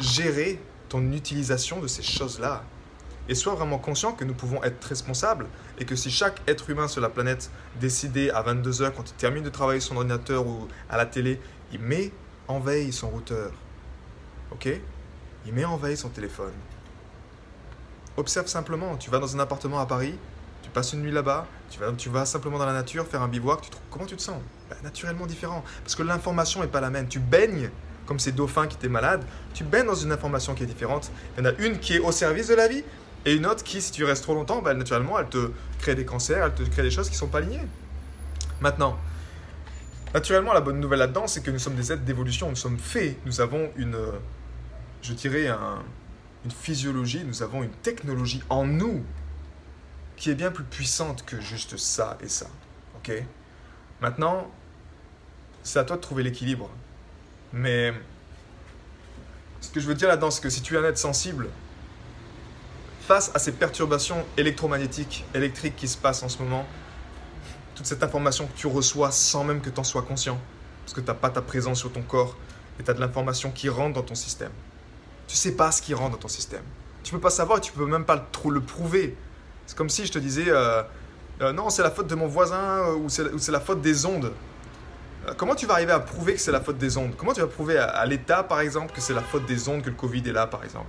gérer 0.00 0.60
ton 0.88 1.12
utilisation 1.12 1.80
de 1.80 1.86
ces 1.86 2.02
choses-là. 2.02 2.64
Et 3.28 3.34
sois 3.34 3.54
vraiment 3.54 3.78
conscient 3.78 4.12
que 4.12 4.24
nous 4.24 4.34
pouvons 4.34 4.62
être 4.62 4.84
responsables 4.84 5.46
et 5.78 5.84
que 5.84 5.96
si 5.96 6.10
chaque 6.10 6.40
être 6.46 6.68
humain 6.68 6.88
sur 6.88 7.00
la 7.00 7.08
planète 7.08 7.50
décidait 7.80 8.30
à 8.30 8.42
22h, 8.42 8.92
quand 8.92 9.08
il 9.10 9.14
termine 9.14 9.42
de 9.42 9.48
travailler 9.48 9.80
son 9.80 9.96
ordinateur 9.96 10.46
ou 10.46 10.68
à 10.90 10.96
la 10.96 11.06
télé, 11.06 11.40
il 11.72 11.80
met 11.80 12.12
en 12.48 12.60
veille 12.60 12.92
son 12.92 13.08
routeur. 13.08 13.50
Ok? 14.50 14.68
Il 15.46 15.52
met 15.54 15.64
en 15.64 15.76
veille 15.76 15.96
son 15.96 16.10
téléphone. 16.10 16.52
Observe 18.16 18.46
simplement, 18.46 18.96
tu 18.96 19.10
vas 19.10 19.18
dans 19.18 19.34
un 19.34 19.40
appartement 19.40 19.80
à 19.80 19.86
Paris, 19.86 20.14
tu 20.62 20.70
passes 20.70 20.92
une 20.92 21.00
nuit 21.02 21.10
là-bas, 21.10 21.46
tu 21.98 22.10
vas, 22.10 22.24
simplement 22.26 22.58
dans 22.58 22.66
la 22.66 22.72
nature 22.72 23.06
faire 23.06 23.22
un 23.22 23.28
bivouac, 23.28 23.62
tu 23.62 23.70
comment 23.90 24.06
tu 24.06 24.16
te 24.16 24.22
sens? 24.22 24.40
Ben, 24.70 24.76
Naturellement 24.82 25.26
différent. 25.26 25.64
Parce 25.82 25.96
que 25.96 26.02
l'information 26.02 26.60
n'est 26.60 26.68
pas 26.68 26.80
la 26.80 26.90
même. 26.90 27.08
Tu 27.08 27.18
baignes 27.18 27.70
comme 28.06 28.18
ces 28.18 28.32
dauphins 28.32 28.66
qui 28.66 28.76
étaient 28.76 28.88
malades, 28.88 29.24
tu 29.54 29.64
baignes 29.64 29.86
dans 29.86 29.94
une 29.94 30.12
information 30.12 30.54
qui 30.54 30.62
est 30.62 30.66
différente. 30.66 31.10
Il 31.36 31.44
y 31.44 31.46
en 31.46 31.50
a 31.50 31.54
une 31.58 31.78
qui 31.78 31.94
est 31.94 31.98
au 31.98 32.12
service 32.12 32.48
de 32.48 32.54
la 32.54 32.68
vie 32.68 32.84
et 33.24 33.34
une 33.34 33.46
autre 33.46 33.64
qui, 33.64 33.80
si 33.80 33.92
tu 33.92 34.04
restes 34.04 34.22
trop 34.22 34.34
longtemps, 34.34 34.60
ben, 34.60 34.74
naturellement, 34.74 35.18
elle 35.18 35.28
te 35.28 35.50
crée 35.78 35.94
des 35.94 36.04
cancers, 36.04 36.44
elle 36.44 36.54
te 36.54 36.62
crée 36.70 36.82
des 36.82 36.90
choses 36.90 37.08
qui 37.08 37.14
ne 37.14 37.18
sont 37.18 37.28
pas 37.28 37.38
alignées. 37.38 37.66
Maintenant, 38.60 38.98
naturellement, 40.12 40.52
la 40.52 40.60
bonne 40.60 40.80
nouvelle 40.80 40.98
là-dedans, 40.98 41.26
c'est 41.26 41.42
que 41.42 41.50
nous 41.50 41.58
sommes 41.58 41.74
des 41.74 41.92
êtres 41.92 42.02
d'évolution, 42.02 42.50
nous 42.50 42.56
sommes 42.56 42.78
faits, 42.78 43.16
nous 43.24 43.40
avons 43.40 43.70
une, 43.76 43.98
je 45.02 45.14
dirais, 45.14 45.48
une 45.48 46.50
physiologie, 46.50 47.24
nous 47.24 47.42
avons 47.42 47.62
une 47.62 47.70
technologie 47.70 48.42
en 48.50 48.66
nous 48.66 49.02
qui 50.16 50.30
est 50.30 50.34
bien 50.34 50.50
plus 50.50 50.64
puissante 50.64 51.24
que 51.24 51.40
juste 51.40 51.76
ça 51.76 52.18
et 52.20 52.28
ça. 52.28 52.46
Ok? 52.96 53.12
Maintenant, 54.00 54.50
c'est 55.62 55.78
à 55.78 55.84
toi 55.84 55.96
de 55.96 56.02
trouver 56.02 56.22
l'équilibre. 56.22 56.70
Mais 57.52 57.92
ce 59.60 59.70
que 59.70 59.80
je 59.80 59.86
veux 59.86 59.94
dire 59.94 60.08
là-dedans, 60.08 60.30
c'est 60.30 60.42
que 60.42 60.50
si 60.50 60.60
tu 60.60 60.74
es 60.74 60.78
un 60.78 60.84
être 60.84 60.98
sensible, 60.98 61.48
face 63.06 63.30
à 63.34 63.38
ces 63.38 63.52
perturbations 63.52 64.24
électromagnétiques, 64.36 65.24
électriques 65.34 65.76
qui 65.76 65.88
se 65.88 65.98
passent 65.98 66.22
en 66.22 66.28
ce 66.28 66.42
moment, 66.42 66.66
toute 67.74 67.86
cette 67.86 68.02
information 68.02 68.46
que 68.46 68.56
tu 68.56 68.66
reçois 68.66 69.10
sans 69.10 69.44
même 69.44 69.60
que 69.60 69.68
tu 69.68 69.78
en 69.78 69.84
sois 69.84 70.02
conscient, 70.02 70.40
parce 70.84 70.94
que 70.94 71.00
tu 71.00 71.06
n'as 71.06 71.14
pas 71.14 71.30
ta 71.30 71.42
présence 71.42 71.80
sur 71.80 71.92
ton 71.92 72.02
corps 72.02 72.36
et 72.78 72.82
tu 72.82 72.90
as 72.90 72.94
de 72.94 73.00
l'information 73.00 73.50
qui 73.50 73.68
rentre 73.68 73.94
dans 73.94 74.02
ton 74.02 74.14
système. 74.14 74.52
Tu 75.26 75.36
sais 75.36 75.52
pas 75.52 75.70
ce 75.70 75.82
qui 75.82 75.92
rentre 75.94 76.12
dans 76.12 76.22
ton 76.22 76.28
système. 76.28 76.62
Tu 77.02 77.12
peux 77.12 77.20
pas 77.20 77.30
savoir 77.30 77.58
et 77.58 77.60
tu 77.60 77.72
peux 77.72 77.84
même 77.84 78.04
pas 78.04 78.26
le, 78.46 78.60
prouver. 78.60 79.16
C'est 79.66 79.76
comme 79.76 79.90
si 79.90 80.06
je 80.06 80.12
te 80.12 80.18
disais 80.18 80.46
euh, 80.48 80.82
euh, 81.42 81.52
non, 81.52 81.68
c'est 81.68 81.82
la 81.82 81.90
faute 81.90 82.06
de 82.06 82.14
mon 82.14 82.26
voisin 82.26 82.88
euh, 82.88 82.94
ou 82.94 83.08
c'est 83.08 83.52
la 83.52 83.60
faute 83.60 83.82
des 83.82 84.06
ondes. 84.06 84.32
comment 85.36 85.54
tu 85.54 85.66
vas 85.66 85.74
arriver 85.74 85.92
à 85.92 86.00
prouver 86.00 86.34
que 86.34 86.40
c'est 86.40 86.52
la 86.52 86.60
faute 86.60 86.78
des 86.78 86.96
ondes? 86.96 87.14
Comment 87.18 87.34
tu 87.34 87.40
vas 87.40 87.46
prouver 87.46 87.76
à, 87.76 88.04
l'État, 88.06 88.42
par 88.42 88.60
exemple, 88.60 88.94
que 88.94 89.00
c'est 89.00 89.14
la 89.14 89.22
faute 89.22 89.44
des 89.46 89.68
ondes 89.68 89.82
que 89.82 89.90
le 89.90 89.96
Covid 89.96 90.22
est 90.26 90.32
là, 90.32 90.46
par 90.46 90.64
exemple? 90.64 90.86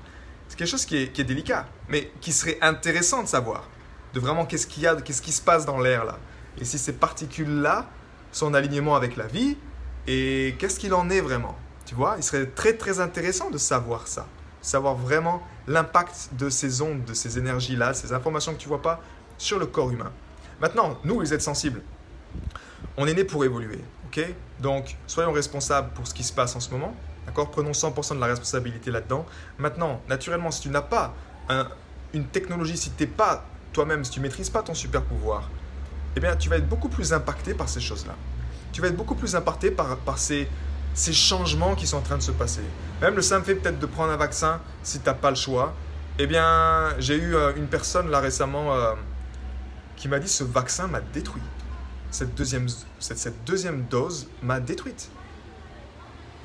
C'est 0.55 0.59
quelque 0.59 0.71
chose 0.71 0.85
qui 0.85 0.95
est, 0.95 1.07
qui 1.11 1.19
est, 1.19 1.25
délicat, 1.25 1.65
mais 1.89 2.13
qui 2.21 2.31
serait 2.31 2.57
intéressant 2.61 3.21
de 3.21 3.27
savoir. 3.27 3.67
De 4.13 4.21
vraiment 4.21 4.45
qu'est-ce 4.45 4.65
qu'il 4.65 4.83
y 4.83 4.87
a, 4.87 4.95
qu'est-ce 4.95 5.21
qui 5.21 5.33
se 5.33 5.41
passe 5.41 5.65
dans 5.65 5.81
l'air 5.81 6.05
là. 6.05 6.17
Et 6.57 6.63
si 6.63 6.77
ces 6.77 6.93
particules-là 6.93 7.89
sont 8.31 8.45
en 8.45 8.53
alignement 8.53 8.95
avec 8.95 9.17
la 9.17 9.27
vie, 9.27 9.57
et 10.07 10.55
qu'est-ce 10.57 10.79
qu'il 10.79 10.93
en 10.93 11.09
est 11.09 11.19
vraiment 11.19 11.57
Tu 11.85 11.93
vois, 11.93 12.15
il 12.15 12.23
serait 12.23 12.45
très 12.45 12.71
très 12.71 13.01
intéressant 13.01 13.49
de 13.49 13.57
savoir 13.57 14.07
ça. 14.07 14.27
Savoir 14.61 14.95
vraiment 14.95 15.45
l'impact 15.67 16.29
de 16.39 16.49
ces 16.49 16.81
ondes, 16.81 17.03
de 17.03 17.13
ces 17.13 17.37
énergies-là, 17.37 17.93
ces 17.93 18.13
informations 18.13 18.53
que 18.53 18.59
tu 18.59 18.69
vois 18.69 18.81
pas 18.81 19.01
sur 19.37 19.59
le 19.59 19.65
corps 19.65 19.91
humain. 19.91 20.13
Maintenant, 20.61 20.97
nous, 21.03 21.19
les 21.19 21.33
êtres 21.33 21.43
sensibles, 21.43 21.81
on 22.95 23.07
est 23.07 23.13
né 23.13 23.25
pour 23.25 23.43
évoluer, 23.43 23.81
ok? 24.07 24.25
Donc, 24.61 24.95
soyons 25.05 25.33
responsables 25.33 25.91
pour 25.95 26.07
ce 26.07 26.13
qui 26.13 26.23
se 26.23 26.31
passe 26.31 26.55
en 26.55 26.61
ce 26.61 26.69
moment, 26.71 26.95
d'accord? 27.25 27.51
Prenons 27.51 27.71
100% 27.71 28.15
de 28.15 28.19
la 28.19 28.27
responsabilité 28.27 28.91
là-dedans. 28.91 29.25
Maintenant, 29.57 30.01
naturellement, 30.07 30.51
si 30.51 30.61
tu 30.61 30.69
n'as 30.69 30.81
pas 30.81 31.13
une 32.13 32.25
technologie, 32.25 32.77
si 32.77 32.91
tu 32.91 33.03
n'es 33.03 33.07
pas 33.07 33.45
toi-même, 33.73 34.03
si 34.03 34.11
tu 34.11 34.19
maîtrises 34.19 34.49
pas 34.49 34.63
ton 34.63 34.73
super 34.73 35.03
pouvoir, 35.03 35.49
eh 36.15 36.19
bien, 36.19 36.35
tu 36.35 36.49
vas 36.49 36.57
être 36.57 36.67
beaucoup 36.67 36.89
plus 36.89 37.13
impacté 37.13 37.53
par 37.53 37.67
ces 37.67 37.81
choses-là. 37.81 38.15
Tu 38.71 38.81
vas 38.81 38.87
être 38.87 38.95
beaucoup 38.95 39.15
plus 39.15 39.35
impacté 39.35 39.69
par, 39.69 39.97
par 39.97 40.17
ces, 40.17 40.47
ces 40.93 41.13
changements 41.13 41.75
qui 41.75 41.85
sont 41.85 41.97
en 41.97 42.01
train 42.01 42.17
de 42.17 42.23
se 42.23 42.31
passer. 42.31 42.63
Même 43.01 43.15
le 43.15 43.21
simple 43.21 43.45
fait 43.45 43.55
peut-être 43.55 43.79
de 43.79 43.85
prendre 43.85 44.11
un 44.11 44.17
vaccin 44.17 44.61
si 44.81 44.99
tu 44.99 45.05
n'as 45.05 45.13
pas 45.13 45.29
le 45.29 45.35
choix. 45.35 45.73
Eh 46.17 46.27
bien, 46.27 46.95
j'ai 46.99 47.17
eu 47.17 47.35
euh, 47.35 47.53
une 47.57 47.67
personne 47.67 48.09
là 48.09 48.21
récemment 48.21 48.73
euh, 48.73 48.93
qui 49.97 50.07
m'a 50.07 50.19
dit 50.19 50.29
ce 50.29 50.45
vaccin 50.45 50.87
m'a 50.87 51.01
détruit. 51.01 51.41
Cette 52.11 52.33
deuxième, 52.35 52.67
cette, 52.99 53.17
cette 53.17 53.43
deuxième 53.43 53.83
dose 53.89 54.29
m'a 54.41 54.61
détruite. 54.61 55.09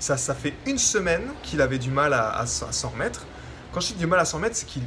Ça, 0.00 0.16
ça 0.16 0.35
fait 0.35 0.54
une 0.66 0.78
semaine 0.78 1.30
qu'il 1.42 1.61
avait 1.61 1.78
du 1.78 1.90
mal 1.90 2.12
à, 2.12 2.45
s'en 2.47 2.88
remettre. 2.88 3.25
Quand 3.73 3.80
je 3.80 3.88
dis 3.88 3.95
du 3.95 4.07
mal 4.07 4.19
à 4.19 4.25
s'en 4.25 4.38
remettre, 4.38 4.57
c'est 4.57 4.66
qu'il 4.66 4.83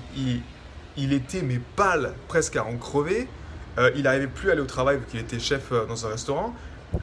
il, 0.98 1.14
était 1.14 1.42
mais 1.42 1.62
pâle, 1.76 2.14
presque 2.28 2.58
à 2.58 2.66
en 2.66 2.76
crever. 2.78 3.30
Euh, 3.78 3.92
il 3.96 4.04
n'arrivait 4.04 4.28
plus 4.28 4.50
à 4.50 4.52
aller 4.52 4.62
au 4.62 4.66
travail 4.66 4.98
vu 4.98 5.06
qu'il 5.10 5.20
était 5.20 5.40
chef 5.40 5.72
dans 5.72 6.06
un 6.06 6.10
restaurant. 6.10 6.54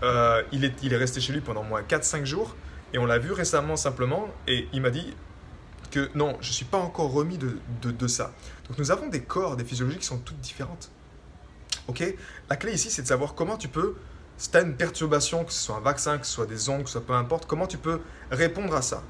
Euh, 0.03 0.43
il, 0.53 0.65
est, 0.65 0.75
il 0.83 0.93
est 0.93 0.97
resté 0.97 1.21
chez 1.21 1.33
lui 1.33 1.41
pendant 1.41 1.63
moins 1.63 1.83
4-5 1.83 2.25
jours 2.25 2.55
et 2.93 2.99
on 2.99 3.07
l'a 3.07 3.19
vu 3.19 3.33
récemment 3.33 3.77
simplement 3.77 4.29
et 4.47 4.69
il 4.73 4.81
m'a 4.83 4.91
dit 4.91 5.15
que 5.91 6.11
non, 6.15 6.37
je 6.41 6.49
ne 6.49 6.53
suis 6.53 6.65
pas 6.65 6.79
encore 6.79 7.13
remis 7.13 7.39
de, 7.39 7.59
de, 7.83 7.91
de, 7.91 8.07
ça. 8.07 8.33
Donc 8.69 8.79
nous 8.79 8.91
avons 8.91 9.09
des 9.09 9.23
corps, 9.23 9.57
des 9.57 9.65
physiologies 9.65 9.99
qui 9.99 10.07
sont 10.07 10.19
toutes 10.19 10.41
différentes. 10.41 10.91
Ok? 11.89 12.05
La 12.49 12.57
clé 12.57 12.73
ici, 12.73 12.91
c'est 12.91 13.03
de 13.03 13.07
savoir 13.07 13.35
comment 13.35 13.57
tu 13.57 13.69
peux, 13.69 13.97
si 14.41 14.51
tu 14.51 14.57
as 14.57 14.63
une 14.63 14.75
perturbation, 14.75 15.45
que 15.45 15.53
ce 15.53 15.63
soit 15.63 15.77
un 15.77 15.81
vaccin, 15.81 16.17
que 16.17 16.27
ce 16.27 16.33
soit 16.33 16.47
des 16.47 16.71
ondes, 16.71 16.85
que 16.85 16.89
ce 16.89 16.93
soit 16.93 17.07
peu 17.07 17.13
importe, 17.13 17.45
comment 17.45 17.67
tu 17.67 17.77
peux 17.77 18.01
répondre 18.31 18.75
à 18.75 18.81
ça? 18.81 19.03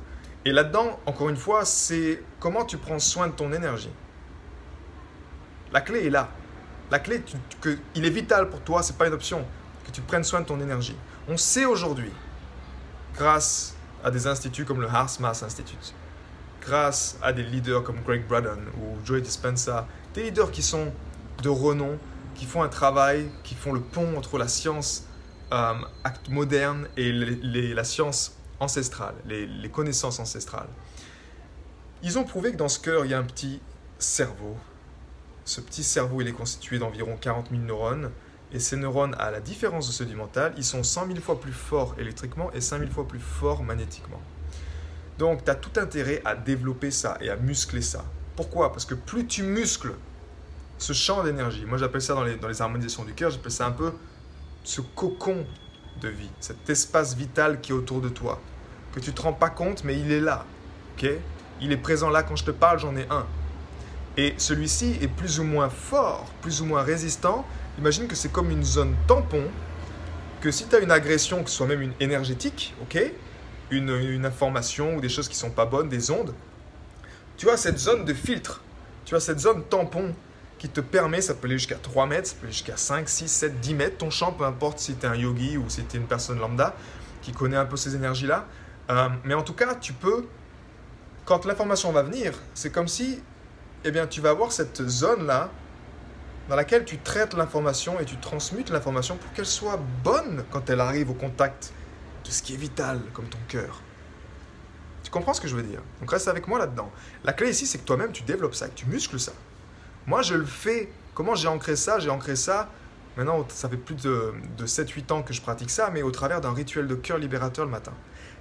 Et 0.45 0.51
là-dedans, 0.51 0.99
encore 1.07 1.29
une 1.29 1.37
fois, 1.37 1.65
c'est 1.65 2.21
comment 2.41 2.65
tu 2.65 2.79
prends 2.79 2.99
soin 2.99 3.29
de 3.29 3.33
ton 3.33 3.53
énergie. 3.53 3.93
La 5.73 5.83
clé 5.83 6.09
est 6.09 6.11
là. 6.11 6.31
La 6.91 6.99
clé, 6.99 7.23
que, 7.61 7.79
il 7.95 8.05
est 8.05 8.11
vital 8.11 8.51
pour 8.51 8.61
toi, 8.63 8.83
c'est 8.83 8.97
pas 8.97 9.07
une 9.07 9.13
option 9.13 9.47
que 9.87 9.93
tu 9.93 10.01
prennes 10.01 10.25
soin 10.25 10.41
de 10.41 10.47
ton 10.47 10.61
énergie. 10.61 10.97
On 11.29 11.37
sait 11.37 11.65
aujourd'hui, 11.65 12.11
grâce 13.15 13.77
à 14.03 14.11
des 14.11 14.27
instituts 14.27 14.65
comme 14.65 14.81
le 14.81 14.89
Mass 14.89 15.45
Institute, 15.45 15.95
grâce 16.61 17.17
à 17.23 17.33
des 17.33 17.45
leaders 17.45 17.85
comme 17.85 18.01
Greg 18.05 18.27
Braden 18.27 18.59
ou 18.83 19.07
Joey 19.07 19.21
Dispenza, 19.21 19.87
des 20.13 20.25
leaders 20.25 20.51
qui 20.51 20.63
sont 20.63 20.93
de 21.41 21.49
renom, 21.49 21.99
qui 22.35 22.47
font 22.47 22.65
un 22.65 22.69
travail, 22.69 23.31
qui 23.45 23.55
font 23.55 23.73
le 23.73 23.81
pont 23.81 24.19
entre 24.19 24.37
la 24.37 24.49
science 24.49 25.05
euh, 25.52 25.75
moderne 26.28 26.88
et 26.97 27.12
la 27.12 27.85
science 27.85 28.37
ancestrale, 28.61 29.14
les, 29.26 29.69
connaissances 29.69 30.21
ancestrales. 30.21 30.69
Ils 32.02 32.19
ont 32.19 32.25
prouvé 32.25 32.52
que 32.52 32.57
dans 32.57 32.69
ce 32.69 32.78
cœur, 32.78 33.04
il 33.04 33.11
y 33.11 33.14
a 33.14 33.19
un 33.19 33.25
petit 33.25 33.61
cerveau. 33.99 34.57
Ce 35.45 35.61
petit 35.61 35.83
cerveau, 35.83 36.21
il 36.21 36.28
est 36.28 36.33
constitué 36.33 36.78
d'environ 36.78 37.16
40 37.21 37.50
000 37.50 37.62
neurones 37.62 38.11
et 38.52 38.59
ces 38.59 38.76
neurones, 38.76 39.14
à 39.19 39.30
la 39.30 39.40
différence 39.40 39.87
de 39.87 39.92
ceux 39.92 40.07
du 40.07 40.16
mental, 40.16 40.52
ils 40.57 40.64
sont 40.64 40.83
100 40.83 41.07
000 41.07 41.21
fois 41.21 41.40
plus 41.40 41.52
forts 41.52 41.95
électriquement 41.99 42.50
et 42.52 42.61
5 42.61 42.80
000 42.80 42.90
fois 42.90 43.07
plus 43.07 43.21
forts 43.21 43.62
magnétiquement. 43.62 44.21
Donc, 45.19 45.45
tu 45.45 45.50
as 45.50 45.54
tout 45.54 45.78
intérêt 45.78 46.21
à 46.25 46.35
développer 46.35 46.90
ça 46.90 47.16
et 47.21 47.30
à 47.30 47.37
muscler 47.37 47.83
ça. 47.83 48.04
Pourquoi? 48.37 48.73
Parce 48.73 48.85
que 48.85 48.95
plus 48.95 49.26
tu 49.26 49.42
muscles 49.42 49.95
ce 50.78 50.92
champ 50.92 51.23
d'énergie, 51.23 51.66
moi 51.66 51.76
j'appelle 51.76 52.00
ça 52.00 52.14
dans 52.14 52.25
les 52.25 52.62
harmonisations 52.62 53.04
du 53.04 53.12
cœur, 53.12 53.30
j'appelle 53.30 53.52
ça 53.52 53.66
un 53.66 53.73
peu 53.73 53.92
ce 54.71 54.81
cocon 54.81 55.45
de 56.00 56.09
vie, 56.09 56.31
cet 56.39 56.71
espace 56.71 57.17
vital 57.17 57.61
qui 57.61 57.73
est 57.73 57.75
autour 57.75 58.00
de 58.00 58.09
toi, 58.09 58.41
que 58.95 59.00
tu 59.00 59.11
ne 59.11 59.15
te 59.17 59.23
rends 59.23 59.33
pas 59.33 59.50
compte, 59.50 59.83
mais 59.83 59.99
il 59.99 60.12
est 60.12 60.21
là. 60.21 60.47
ok? 60.97 61.11
Il 61.61 61.73
est 61.73 61.77
présent 61.77 62.09
là 62.09 62.23
quand 62.23 62.37
je 62.37 62.45
te 62.45 62.53
parle, 62.53 62.79
j'en 62.79 62.97
ai 62.97 63.05
un. 63.11 63.27
Et 64.17 64.35
celui-ci 64.39 64.97
est 65.03 65.09
plus 65.09 65.41
ou 65.41 65.45
moins 65.45 65.69
fort, 65.69 66.27
plus 66.41 66.62
ou 66.62 66.67
moins 66.67 66.83
résistant 66.83 67.45
imagine 67.79 68.07
que 68.07 68.15
c'est 68.15 68.31
comme 68.31 68.50
une 68.50 68.62
zone 68.62 68.95
tampon, 69.07 69.45
que 70.41 70.50
si 70.50 70.67
tu 70.67 70.77
as 70.77 70.81
une 70.81 70.91
agression, 70.91 71.43
que 71.43 71.50
ce 71.50 71.57
soit 71.57 71.67
même 71.67 71.83
une 71.83 71.95
énergétique, 71.99 72.75
ok, 72.83 72.99
une, 73.71 73.91
une, 73.91 74.27
information 74.27 74.97
ou 74.97 75.00
des 75.00 75.09
choses 75.09 75.29
qui 75.29 75.37
sont 75.37 75.50
pas 75.50 75.65
bonnes, 75.65 75.89
des 75.89 76.11
ondes, 76.11 76.35
tu 77.37 77.49
as 77.49 77.57
cette 77.57 77.79
zone 77.79 78.05
de 78.05 78.12
filtre, 78.12 78.62
tu 79.05 79.15
as 79.17 79.21
cette 79.21 79.41
zone 79.41 79.65
tampon 79.65 80.15
qui 80.61 80.69
te 80.69 80.83
permet, 80.83 81.23
ça 81.23 81.33
peut 81.33 81.47
aller 81.47 81.57
jusqu'à 81.57 81.76
3 81.76 82.07
mètres, 82.07 82.29
ça 82.29 82.35
peut 82.35 82.45
aller 82.45 82.52
jusqu'à 82.52 82.76
5, 82.76 83.09
6, 83.09 83.29
7, 83.29 83.61
10 83.61 83.75
mètres, 83.75 83.97
ton 83.97 84.11
champ, 84.11 84.31
peu 84.31 84.45
importe 84.45 84.79
si 84.79 84.95
tu 84.95 85.07
es 85.07 85.09
un 85.09 85.14
yogi 85.14 85.57
ou 85.57 85.71
si 85.71 85.83
tu 85.85 85.97
es 85.97 85.99
une 85.99 86.07
personne 86.07 86.38
lambda 86.38 86.76
qui 87.23 87.33
connaît 87.33 87.57
un 87.57 87.64
peu 87.64 87.79
ces 87.79 87.97
énergies-là. 87.97 88.47
Euh, 88.90 89.09
mais 89.25 89.33
en 89.33 89.43
tout 89.43 89.55
cas, 89.55 89.75
tu 89.75 89.95
peux, 89.95 90.26
quand 91.25 91.47
l'information 91.47 91.90
va 91.93 92.02
venir, 92.02 92.35
c'est 92.52 92.71
comme 92.71 92.88
si 92.88 93.23
eh 93.85 93.90
bien, 93.90 94.07
tu 94.07 94.21
vas 94.21 94.31
avoir 94.31 94.52
cette 94.52 94.87
zone-là 94.87 95.49
dans 96.50 96.57
laquelle 96.57 96.85
tu 96.85 96.99
traites 96.99 97.33
l'information 97.33 97.99
et 97.99 98.05
tu 98.05 98.19
transmutes 98.19 98.69
l'information 98.69 99.17
pour 99.17 99.33
qu'elle 99.33 99.47
soit 99.47 99.81
bonne 100.05 100.45
quand 100.50 100.69
elle 100.69 100.81
arrive 100.81 101.11
au 101.11 101.14
contact 101.14 101.73
de 102.23 102.31
ce 102.31 102.43
qui 102.43 102.52
est 102.52 102.59
vital, 102.59 103.00
comme 103.14 103.31
ton 103.31 103.38
cœur. 103.49 103.81
Tu 105.05 105.11
comprends 105.11 105.33
ce 105.33 105.40
que 105.40 105.49
je 105.49 105.57
veux 105.57 105.62
dire? 105.62 105.81
Donc 106.00 106.11
reste 106.11 106.29
avec 106.29 106.47
moi 106.49 106.59
là-dedans. 106.59 106.90
La 107.25 107.33
clé 107.33 107.49
ici, 107.49 107.67
c'est 107.67 107.79
que 107.79 107.85
toi-même, 107.85 108.12
tu 108.12 108.25
développes 108.25 108.55
ça, 108.55 108.69
que 108.69 108.75
tu 108.75 108.85
muscles 108.85 109.19
ça. 109.19 109.33
Moi, 110.07 110.23
je 110.23 110.35
le 110.35 110.45
fais. 110.45 110.90
Comment 111.14 111.35
j'ai 111.35 111.49
ancré 111.49 111.76
ça? 111.76 111.99
J'ai 111.99 112.11
ancré 112.11 112.37
ça. 112.37 112.71
Maintenant, 113.16 113.47
ça 113.49 113.69
fait 113.69 113.76
plus 113.76 113.97
de, 113.97 114.33
de 114.57 114.66
7-8 114.66 115.12
ans 115.12 115.23
que 115.23 115.33
je 115.33 115.42
pratique 115.42 115.71
ça, 115.71 115.90
mais 115.92 116.02
au 116.02 116.11
travers 116.11 116.40
d'un 116.40 116.54
rituel 116.54 116.87
de 116.87 116.95
cœur 116.95 117.19
libérateur 117.19 117.64
le 117.64 117.71
matin. 117.71 117.92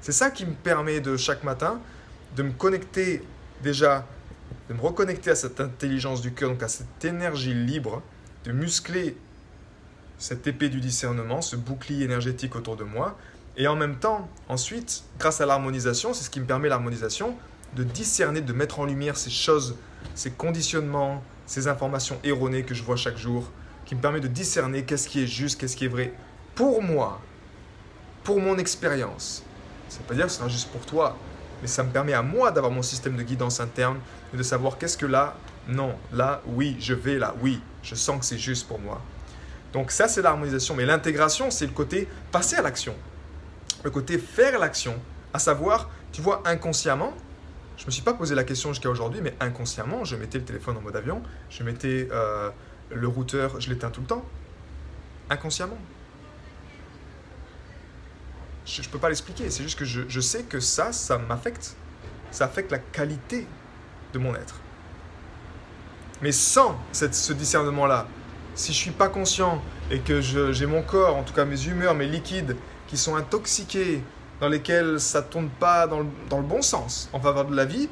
C'est 0.01 0.11
ça 0.11 0.31
qui 0.31 0.45
me 0.45 0.53
permet 0.53 1.01
de 1.01 1.17
chaque 1.17 1.43
matin 1.43 1.79
de 2.35 2.43
me 2.43 2.51
connecter 2.51 3.23
déjà, 3.63 4.05
de 4.69 4.73
me 4.73 4.81
reconnecter 4.81 5.31
à 5.31 5.35
cette 5.35 5.59
intelligence 5.59 6.21
du 6.21 6.33
cœur, 6.33 6.49
donc 6.49 6.63
à 6.63 6.67
cette 6.67 7.03
énergie 7.03 7.53
libre, 7.53 8.01
de 8.45 8.51
muscler 8.51 9.17
cette 10.17 10.45
épée 10.47 10.69
du 10.69 10.79
discernement, 10.79 11.41
ce 11.41 11.55
bouclier 11.55 12.05
énergétique 12.05 12.55
autour 12.55 12.75
de 12.75 12.83
moi. 12.83 13.17
Et 13.57 13.67
en 13.67 13.75
même 13.75 13.97
temps, 13.97 14.29
ensuite, 14.47 15.03
grâce 15.17 15.41
à 15.41 15.45
l'harmonisation, 15.45 16.13
c'est 16.13 16.23
ce 16.23 16.29
qui 16.29 16.39
me 16.39 16.45
permet 16.45 16.69
l'harmonisation, 16.69 17.35
de 17.75 17.83
discerner, 17.83 18.41
de 18.41 18.53
mettre 18.53 18.79
en 18.79 18.85
lumière 18.85 19.17
ces 19.17 19.29
choses, 19.29 19.75
ces 20.15 20.31
conditionnements, 20.31 21.23
ces 21.45 21.67
informations 21.67 22.19
erronées 22.23 22.63
que 22.63 22.73
je 22.73 22.83
vois 22.83 22.95
chaque 22.95 23.17
jour, 23.17 23.49
qui 23.85 23.95
me 23.95 24.01
permet 24.01 24.19
de 24.19 24.27
discerner 24.27 24.83
qu'est-ce 24.83 25.07
qui 25.07 25.23
est 25.23 25.27
juste, 25.27 25.59
qu'est-ce 25.59 25.75
qui 25.75 25.85
est 25.85 25.89
vrai. 25.89 26.13
Pour 26.55 26.83
moi, 26.83 27.21
pour 28.23 28.39
mon 28.39 28.57
expérience. 28.57 29.43
Ça 29.87 29.97
ne 29.97 30.01
veut 30.01 30.07
pas 30.09 30.13
dire 30.13 30.25
que 30.25 30.31
ce 30.31 30.37
sera 30.37 30.47
juste 30.47 30.69
pour 30.69 30.85
toi, 30.85 31.17
mais 31.61 31.67
ça 31.67 31.83
me 31.83 31.89
permet 31.89 32.13
à 32.13 32.21
moi 32.21 32.51
d'avoir 32.51 32.71
mon 32.71 32.83
système 32.83 33.15
de 33.15 33.23
guidance 33.23 33.59
interne 33.59 33.97
et 34.33 34.37
de 34.37 34.43
savoir 34.43 34.77
qu'est-ce 34.77 34.97
que 34.97 35.05
là, 35.05 35.35
non, 35.67 35.95
là, 36.13 36.41
oui, 36.45 36.77
je 36.79 36.93
vais 36.93 37.17
là, 37.17 37.33
oui, 37.41 37.59
je 37.81 37.95
sens 37.95 38.19
que 38.19 38.25
c'est 38.25 38.37
juste 38.37 38.67
pour 38.67 38.79
moi. 38.79 39.01
Donc 39.73 39.91
ça, 39.91 40.07
c'est 40.07 40.21
l'harmonisation. 40.21 40.75
Mais 40.75 40.85
l'intégration, 40.85 41.51
c'est 41.51 41.65
le 41.65 41.71
côté 41.71 42.07
passer 42.31 42.55
à 42.55 42.61
l'action. 42.61 42.95
Le 43.83 43.89
côté 43.89 44.17
faire 44.17 44.59
l'action. 44.59 44.95
À 45.33 45.39
savoir, 45.39 45.89
tu 46.11 46.21
vois, 46.21 46.41
inconsciemment, 46.45 47.13
je 47.79 47.85
me 47.85 47.91
suis 47.91 48.01
pas 48.01 48.13
posé 48.13 48.35
la 48.35 48.43
question 48.43 48.73
jusqu'à 48.73 48.89
aujourd'hui, 48.89 49.21
mais 49.23 49.33
inconsciemment, 49.39 50.03
je 50.03 50.17
mettais 50.17 50.37
le 50.37 50.43
téléphone 50.43 50.75
en 50.75 50.81
mode 50.81 50.97
avion, 50.97 51.23
je 51.49 51.63
mettais 51.63 52.09
euh, 52.11 52.49
le 52.91 53.07
routeur, 53.07 53.61
je 53.61 53.69
l'éteins 53.69 53.89
tout 53.89 54.01
le 54.01 54.07
temps. 54.07 54.25
Inconsciemment. 55.29 55.77
Je 58.65 58.81
ne 58.81 58.87
peux 58.87 58.99
pas 58.99 59.07
l'expliquer, 59.07 59.49
c'est 59.49 59.63
juste 59.63 59.79
que 59.79 59.85
je, 59.85 60.19
sais 60.19 60.43
que 60.43 60.59
ça, 60.59 60.91
ça 60.91 61.17
m'affecte. 61.17 61.77
Ça 62.31 62.45
affecte 62.45 62.69
la 62.69 62.79
qualité 62.79 63.47
de 64.13 64.19
mon 64.19 64.35
être. 64.35 64.59
Mais 66.21 66.33
sans 66.33 66.77
ce 66.91 67.31
discernement-là, 67.31 68.07
si 68.55 68.73
je 68.73 68.77
suis 68.77 68.91
pas 68.91 69.07
conscient 69.07 69.63
et 69.89 69.99
que 69.99 70.19
j'ai 70.19 70.65
mon 70.65 70.81
corps, 70.81 71.15
en 71.15 71.23
tout 71.23 71.33
cas 71.33 71.45
mes 71.45 71.65
humeurs, 71.65 71.95
mes 71.95 72.07
liquides, 72.07 72.57
qui 72.87 72.97
sont 72.97 73.15
intoxiqués, 73.15 74.03
dans 74.39 74.47
lesquels 74.47 74.99
ça 74.99 75.21
tourne 75.21 75.49
pas 75.49 75.87
dans 75.87 75.99
le, 75.99 76.43
bon 76.43 76.61
sens 76.61 77.09
en 77.13 77.19
faveur 77.19 77.45
de 77.45 77.55
la 77.55 77.65
vie, 77.65 77.89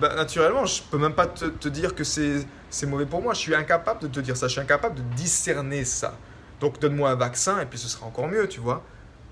bah, 0.00 0.14
naturellement, 0.14 0.64
je 0.64 0.82
peux 0.82 0.98
même 0.98 1.12
pas 1.12 1.26
te, 1.26 1.68
dire 1.68 1.94
que 1.94 2.04
c'est 2.04 2.46
mauvais 2.86 3.06
pour 3.06 3.22
moi. 3.22 3.34
Je 3.34 3.40
suis 3.40 3.54
incapable 3.54 4.00
de 4.00 4.08
te 4.08 4.20
dire 4.20 4.36
ça. 4.36 4.46
Je 4.48 4.52
suis 4.52 4.60
incapable 4.60 4.96
de 4.96 5.02
discerner 5.14 5.84
ça. 5.84 6.16
Donc 6.60 6.80
donne-moi 6.80 7.10
un 7.10 7.16
vaccin 7.16 7.60
et 7.60 7.66
puis 7.66 7.78
ce 7.78 7.88
sera 7.88 8.06
encore 8.06 8.28
mieux, 8.28 8.48
tu 8.48 8.60
vois. 8.60 8.82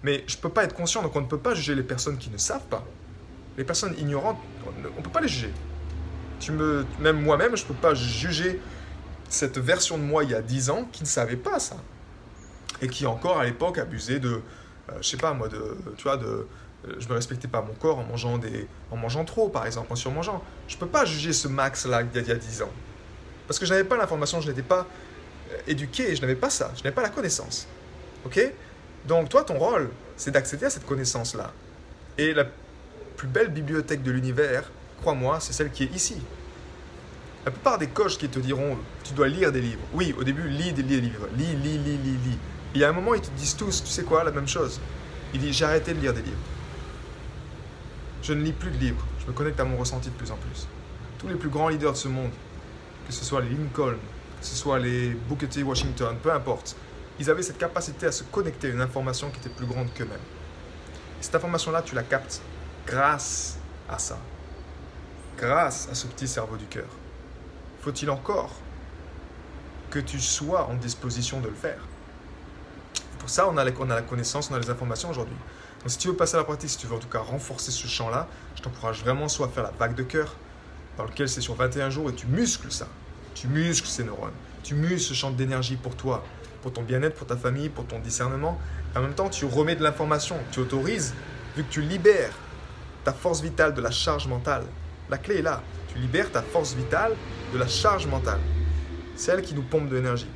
Mais 0.02 0.24
je 0.26 0.36
peux 0.36 0.48
pas 0.48 0.64
être 0.64 0.74
conscient, 0.74 1.02
donc 1.02 1.16
on 1.16 1.20
ne 1.20 1.26
peut 1.26 1.38
pas 1.38 1.54
juger 1.54 1.74
les 1.74 1.82
personnes 1.82 2.18
qui 2.18 2.30
ne 2.30 2.38
savent 2.38 2.66
pas. 2.66 2.84
Les 3.56 3.64
personnes 3.64 3.94
ignorantes, 3.98 4.38
on 4.66 4.98
ne 4.98 5.02
peut 5.02 5.10
pas 5.10 5.20
les 5.20 5.28
juger. 5.28 5.52
Tu 6.38 6.52
me, 6.52 6.86
même 7.00 7.20
moi-même, 7.20 7.56
je 7.56 7.64
ne 7.64 7.68
peux 7.68 7.74
pas 7.74 7.94
juger 7.94 8.60
cette 9.28 9.58
version 9.58 9.98
de 9.98 10.04
moi 10.04 10.22
il 10.22 10.30
y 10.30 10.34
a 10.34 10.42
10 10.42 10.70
ans 10.70 10.88
qui 10.92 11.02
ne 11.02 11.08
savait 11.08 11.36
pas 11.36 11.58
ça. 11.58 11.76
Et 12.80 12.88
qui 12.88 13.06
encore 13.06 13.38
à 13.40 13.44
l'époque 13.44 13.78
abusait 13.78 14.20
de, 14.20 14.40
je 15.00 15.08
sais 15.08 15.16
pas 15.16 15.32
moi, 15.32 15.48
de, 15.48 15.76
tu 15.96 16.04
vois, 16.04 16.16
de, 16.16 16.46
euh, 16.86 16.94
je 16.98 17.08
me 17.08 17.14
respectais 17.14 17.48
pas 17.48 17.60
mon 17.60 17.74
corps 17.74 17.98
en 17.98 18.04
mangeant, 18.04 18.38
des, 18.38 18.66
en 18.90 18.96
mangeant 18.96 19.24
trop 19.24 19.48
par 19.48 19.66
exemple, 19.66 19.92
en 19.92 19.96
surmangeant. 19.96 20.42
Je 20.68 20.76
peux 20.76 20.86
pas 20.86 21.04
juger 21.04 21.32
ce 21.32 21.48
max-là 21.48 22.02
il, 22.14 22.26
y 22.26 22.30
a 22.30 22.34
10 22.34 22.62
ans. 22.62 22.72
Parce 23.46 23.58
que 23.58 23.66
je 23.66 23.72
n'avais 23.72 23.84
pas 23.84 23.96
l'information, 23.96 24.40
je 24.40 24.48
n'étais 24.48 24.62
pas 24.62 24.86
euh, 25.50 25.56
éduqué, 25.66 26.14
je 26.14 26.20
n'avais 26.20 26.36
pas 26.36 26.50
ça, 26.50 26.70
je 26.76 26.82
n'avais 26.82 26.94
pas 26.94 27.02
la 27.02 27.08
connaissance. 27.08 27.66
Ok? 28.24 28.40
Donc 29.06 29.28
toi, 29.28 29.42
ton 29.44 29.58
rôle, 29.58 29.90
c'est 30.16 30.30
d'accéder 30.30 30.66
à 30.66 30.70
cette 30.70 30.86
connaissance-là. 30.86 31.52
Et 32.16 32.34
la 32.34 32.44
plus 33.16 33.28
belle 33.28 33.48
bibliothèque 33.48 34.02
de 34.02 34.10
l'univers, 34.10 34.70
crois-moi, 35.00 35.38
c'est 35.40 35.52
celle 35.52 35.70
qui 35.70 35.84
est 35.84 35.94
ici. 35.94 36.16
La 37.44 37.50
plupart 37.50 37.78
des 37.78 37.86
coachs 37.86 38.18
qui 38.18 38.28
te 38.28 38.38
diront 38.38 38.76
tu 39.04 39.14
dois 39.14 39.28
lire 39.28 39.50
des 39.52 39.60
livres. 39.60 39.80
Oui, 39.94 40.14
au 40.18 40.24
début, 40.24 40.48
lis 40.48 40.72
des 40.72 40.82
livres. 40.82 41.28
Lis, 41.36 41.56
lis, 41.62 41.78
lis, 41.78 41.96
lis, 41.96 42.18
lis. 42.24 42.38
Et 42.78 42.84
à 42.84 42.90
un 42.90 42.92
moment, 42.92 43.14
ils 43.14 43.20
te 43.20 43.30
disent 43.30 43.56
tous, 43.56 43.82
tu 43.82 43.90
sais 43.90 44.04
quoi, 44.04 44.22
la 44.22 44.30
même 44.30 44.46
chose. 44.46 44.80
Ils 45.34 45.40
disent 45.40 45.56
j'ai 45.56 45.64
arrêté 45.64 45.94
de 45.94 46.00
lire 46.00 46.14
des 46.14 46.22
livres. 46.22 46.36
Je 48.22 48.32
ne 48.32 48.42
lis 48.42 48.52
plus 48.52 48.70
de 48.70 48.76
livres. 48.76 49.04
Je 49.20 49.26
me 49.26 49.32
connecte 49.32 49.58
à 49.58 49.64
mon 49.64 49.76
ressenti 49.76 50.10
de 50.10 50.14
plus 50.14 50.30
en 50.30 50.36
plus. 50.36 50.68
Tous 51.18 51.26
les 51.26 51.34
plus 51.34 51.48
grands 51.48 51.68
leaders 51.68 51.92
de 51.92 51.96
ce 51.96 52.08
monde, 52.08 52.30
que 53.06 53.12
ce 53.12 53.24
soit 53.24 53.40
les 53.40 53.50
Lincoln, 53.50 53.96
que 54.40 54.46
ce 54.46 54.54
soit 54.54 54.78
les 54.78 55.10
Booker 55.10 55.48
T. 55.48 55.62
Washington, 55.64 56.16
peu 56.22 56.32
importe, 56.32 56.76
ils 57.18 57.28
avaient 57.28 57.42
cette 57.42 57.58
capacité 57.58 58.06
à 58.06 58.12
se 58.12 58.22
connecter 58.22 58.68
à 58.68 58.70
une 58.70 58.80
information 58.80 59.28
qui 59.30 59.40
était 59.40 59.48
plus 59.48 59.66
grande 59.66 59.92
qu'eux-mêmes. 59.92 60.18
Cette 61.20 61.34
information-là, 61.34 61.82
tu 61.82 61.96
la 61.96 62.04
captes 62.04 62.40
grâce 62.86 63.58
à 63.88 63.98
ça 63.98 64.18
grâce 65.38 65.88
à 65.90 65.94
ce 65.94 66.06
petit 66.08 66.28
cerveau 66.28 66.56
du 66.56 66.66
cœur. 66.66 66.88
Faut-il 67.80 68.10
encore 68.10 68.54
que 69.90 70.00
tu 70.00 70.20
sois 70.20 70.66
en 70.66 70.74
disposition 70.74 71.40
de 71.40 71.48
le 71.48 71.54
faire? 71.54 71.80
Pour 73.28 73.34
ça, 73.34 73.46
on 73.46 73.58
a, 73.58 73.64
la, 73.64 73.72
connaissance, 73.72 74.50
on 74.50 74.54
a 74.54 74.58
les 74.58 74.70
informations 74.70 75.10
aujourd'hui. 75.10 75.36
Donc 75.80 75.90
si 75.90 75.98
tu 75.98 76.08
veux 76.08 76.16
passer 76.16 76.36
à 76.36 76.38
la 76.38 76.44
pratique, 76.44 76.70
si 76.70 76.78
tu 76.78 76.86
veux 76.86 76.96
en 76.96 76.98
tout 76.98 77.10
cas 77.10 77.18
renforcer 77.18 77.70
ce 77.70 77.86
champ-là, 77.86 78.26
je 78.56 78.62
t'encourage 78.62 79.00
vraiment 79.02 79.28
soit 79.28 79.48
à 79.48 79.50
faire 79.50 79.64
la 79.64 79.70
vague 79.78 79.94
de 79.94 80.02
cœur, 80.02 80.34
dans 80.96 81.04
lequel 81.04 81.28
c'est 81.28 81.42
sur 81.42 81.54
21 81.54 81.90
jours 81.90 82.08
et 82.08 82.14
tu 82.14 82.26
muscles 82.26 82.72
ça. 82.72 82.88
Tu 83.34 83.46
muscles 83.46 83.86
ces 83.86 84.02
neurones. 84.02 84.32
Tu 84.62 84.74
muscles 84.74 85.10
ce 85.10 85.12
champ 85.12 85.30
d'énergie 85.30 85.76
pour 85.76 85.94
toi, 85.94 86.24
pour 86.62 86.72
ton 86.72 86.80
bien-être, 86.80 87.16
pour 87.16 87.26
ta 87.26 87.36
famille, 87.36 87.68
pour 87.68 87.86
ton 87.86 87.98
discernement. 87.98 88.58
En 88.96 89.02
même 89.02 89.12
temps, 89.12 89.28
tu 89.28 89.44
remets 89.44 89.76
de 89.76 89.82
l'information. 89.82 90.38
Tu 90.50 90.60
autorises, 90.60 91.12
vu 91.54 91.64
que 91.64 91.70
tu 91.70 91.82
libères 91.82 92.32
ta 93.04 93.12
force 93.12 93.42
vitale 93.42 93.74
de 93.74 93.82
la 93.82 93.90
charge 93.90 94.26
mentale, 94.26 94.64
la 95.10 95.18
clé 95.18 95.40
est 95.40 95.42
là. 95.42 95.60
Tu 95.92 95.98
libères 95.98 96.32
ta 96.32 96.40
force 96.40 96.72
vitale 96.72 97.12
de 97.52 97.58
la 97.58 97.68
charge 97.68 98.06
mentale. 98.06 98.40
Celle 99.16 99.42
qui 99.42 99.54
nous 99.54 99.64
pompe 99.64 99.90
de 99.90 99.96
l'énergie. 99.96 100.30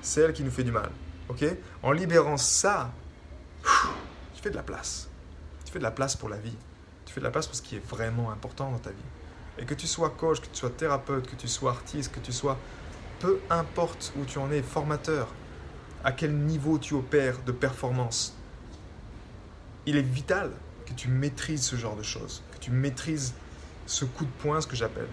Celle 0.00 0.32
qui 0.32 0.44
nous 0.44 0.52
fait 0.52 0.62
du 0.62 0.70
mal. 0.70 0.90
Ok? 1.28 1.44
En 1.82 1.92
libérant 1.92 2.36
ça, 2.36 2.92
tu 4.34 4.42
fais 4.42 4.50
de 4.50 4.56
la 4.56 4.62
place. 4.62 5.08
Tu 5.64 5.72
fais 5.72 5.78
de 5.78 5.84
la 5.84 5.90
place 5.90 6.16
pour 6.16 6.28
la 6.28 6.36
vie. 6.36 6.56
Tu 7.04 7.12
fais 7.12 7.20
de 7.20 7.24
la 7.24 7.30
place 7.30 7.46
pour 7.46 7.56
ce 7.56 7.62
qui 7.62 7.76
est 7.76 7.86
vraiment 7.86 8.30
important 8.30 8.70
dans 8.70 8.78
ta 8.78 8.90
vie. 8.90 8.96
Et 9.58 9.64
que 9.64 9.74
tu 9.74 9.86
sois 9.86 10.10
coach, 10.10 10.40
que 10.40 10.46
tu 10.46 10.56
sois 10.56 10.70
thérapeute, 10.70 11.28
que 11.28 11.36
tu 11.36 11.48
sois 11.48 11.70
artiste, 11.70 12.12
que 12.12 12.20
tu 12.20 12.32
sois 12.32 12.58
peu 13.20 13.40
importe 13.50 14.12
où 14.16 14.24
tu 14.24 14.38
en 14.38 14.50
es, 14.50 14.62
formateur, 14.62 15.28
à 16.04 16.12
quel 16.12 16.36
niveau 16.36 16.78
tu 16.78 16.94
opères 16.94 17.42
de 17.44 17.52
performance, 17.52 18.36
il 19.86 19.96
est 19.96 20.02
vital 20.02 20.50
que 20.84 20.92
tu 20.92 21.08
maîtrises 21.08 21.62
ce 21.62 21.76
genre 21.76 21.96
de 21.96 22.02
choses, 22.02 22.42
que 22.52 22.58
tu 22.58 22.70
maîtrises 22.70 23.34
ce 23.86 24.04
coup 24.04 24.24
de 24.24 24.30
poing, 24.42 24.60
ce 24.60 24.66
que 24.66 24.76
j'appelle. 24.76 25.08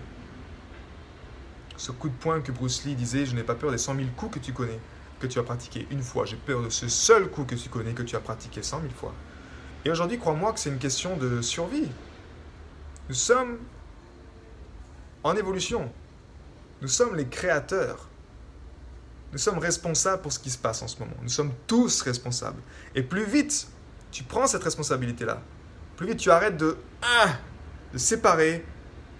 Ce 1.78 1.92
coup 1.92 2.10
de 2.10 2.16
poing 2.16 2.42
que 2.42 2.52
Bruce 2.52 2.84
Lee 2.86 2.96
disait, 2.96 3.26
je 3.26 3.36
n'ai 3.36 3.44
pas 3.44 3.56
peur 3.56 3.72
des 3.72 3.78
100 3.78 3.96
000 3.96 4.08
coups 4.16 4.36
que 4.36 4.40
tu 4.40 4.54
connais, 4.54 4.80
que 5.24 5.28
tu 5.28 5.40
as 5.40 5.44
pratiqué 5.44 5.88
une 5.90 6.02
fois. 6.02 6.26
J'ai 6.26 6.36
peur 6.36 6.62
de 6.62 6.70
ce 6.70 6.88
seul 6.90 7.30
coup 7.30 7.46
que 7.46 7.56
tu 7.56 7.70
connais, 7.70 7.94
que 7.94 8.04
tu 8.04 8.16
as 8.16 8.20
pratiqué 8.20 8.62
100 8.62 8.82
000 8.82 8.94
fois. 8.94 9.14
Et 9.86 9.90
aujourd'hui, 9.90 10.20
crois-moi 10.20 10.52
que 10.54 10.60
c'est 10.60 10.70
une 10.70 10.80
question 10.80 11.16
de 11.18 11.42
survie. 11.42 11.90
Nous 13.10 13.16
sommes 13.16 13.58
en 15.24 15.36
évolution. 15.36 15.92
Nous 16.82 16.88
sommes 16.90 17.16
les 17.16 17.28
créateurs. 17.28 18.10
Nous 19.32 19.38
sommes 19.38 19.60
responsables 19.60 20.22
pour 20.22 20.34
ce 20.34 20.40
qui 20.40 20.50
se 20.50 20.58
passe 20.58 20.82
en 20.82 20.88
ce 20.88 21.00
moment. 21.00 21.16
Nous 21.22 21.30
sommes 21.30 21.54
tous 21.68 22.02
responsables. 22.02 22.62
Et 22.96 23.02
plus 23.02 23.26
vite 23.26 23.68
tu 24.12 24.24
prends 24.24 24.46
cette 24.46 24.64
responsabilité-là, 24.64 25.42
plus 25.98 26.06
vite 26.06 26.18
tu 26.18 26.30
arrêtes 26.30 26.56
de 26.56 26.78
ah, 27.02 27.30
de 27.92 27.98
séparer, 27.98 28.64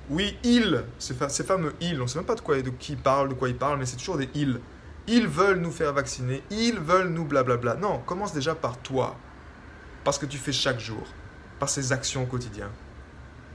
oui, 0.10 0.38
ils, 0.44 0.84
ces, 1.00 1.16
fameux 1.16 1.74
ils, 1.82 2.00
on 2.00 2.04
ne 2.04 2.08
sait 2.08 2.20
même 2.20 2.28
pas 2.28 2.36
de, 2.36 2.42
quoi, 2.42 2.62
de 2.62 2.70
qui 2.70 2.96
parle, 2.96 3.30
de 3.30 3.34
quoi 3.34 3.50
ils 3.50 3.58
parlent, 3.58 3.80
mais 3.80 3.88
c'est 3.88 3.98
toujours 3.98 4.18
des 4.18 4.30
ils. 4.36 4.60
Ils 5.08 5.28
veulent 5.28 5.60
nous 5.60 5.72
faire 5.72 5.92
vacciner, 5.92 6.42
ils 6.50 6.80
veulent 6.80 7.10
nous 7.10 7.26
blablabla. 7.26 7.76
Non, 7.76 8.00
commence 8.06 8.34
déjà 8.34 8.56
par 8.56 8.78
toi, 8.78 9.18
parce 10.06 10.18
que 10.18 10.26
tu 10.26 10.38
fais 10.38 10.54
chaque 10.54 10.80
jour, 10.80 11.06
par 11.60 11.68
ces 11.68 11.92
actions 11.92 12.24
au 12.24 12.26
quotidien. 12.26 12.70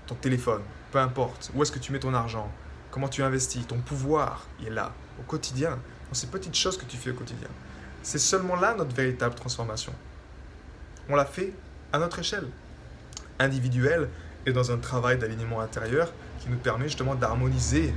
Ton 0.07 0.15
téléphone, 0.15 0.61
peu 0.93 0.99
importe, 0.99 1.51
où 1.55 1.63
est-ce 1.63 1.73
que 1.73 1.79
tu 1.79 1.91
mets 1.91 2.01
ton 2.01 2.13
argent, 2.13 2.53
comment 2.91 3.09
tu 3.09 3.23
investis, 3.23 3.67
ton 3.67 3.79
pouvoir, 3.79 4.47
il 4.61 4.67
est 4.67 4.71
là, 4.71 4.93
au 5.19 5.23
quotidien, 5.23 5.79
dans 6.09 6.15
ces 6.15 6.27
petites 6.27 6.55
choses 6.55 6.77
que 6.77 6.85
tu 6.85 6.99
fais 6.99 7.13
au 7.13 7.15
quotidien. 7.15 7.49
C'est 8.03 8.19
seulement 8.19 8.57
là 8.57 8.75
notre 8.75 8.95
véritable 8.95 9.35
transformation. 9.35 9.95
On 11.09 11.17
l'a 11.17 11.25
fait 11.25 11.55
à 11.95 11.99
notre 11.99 12.19
échelle, 12.19 12.49
individuelle, 13.39 14.11
et 14.45 14.53
dans 14.53 14.71
un 14.71 14.79
travail 14.79 15.19
d'alignement 15.19 15.61
intérieur 15.61 16.13
qui 16.41 16.49
nous 16.49 16.59
permet 16.59 16.85
justement 16.85 17.15
d'harmoniser. 17.15 17.95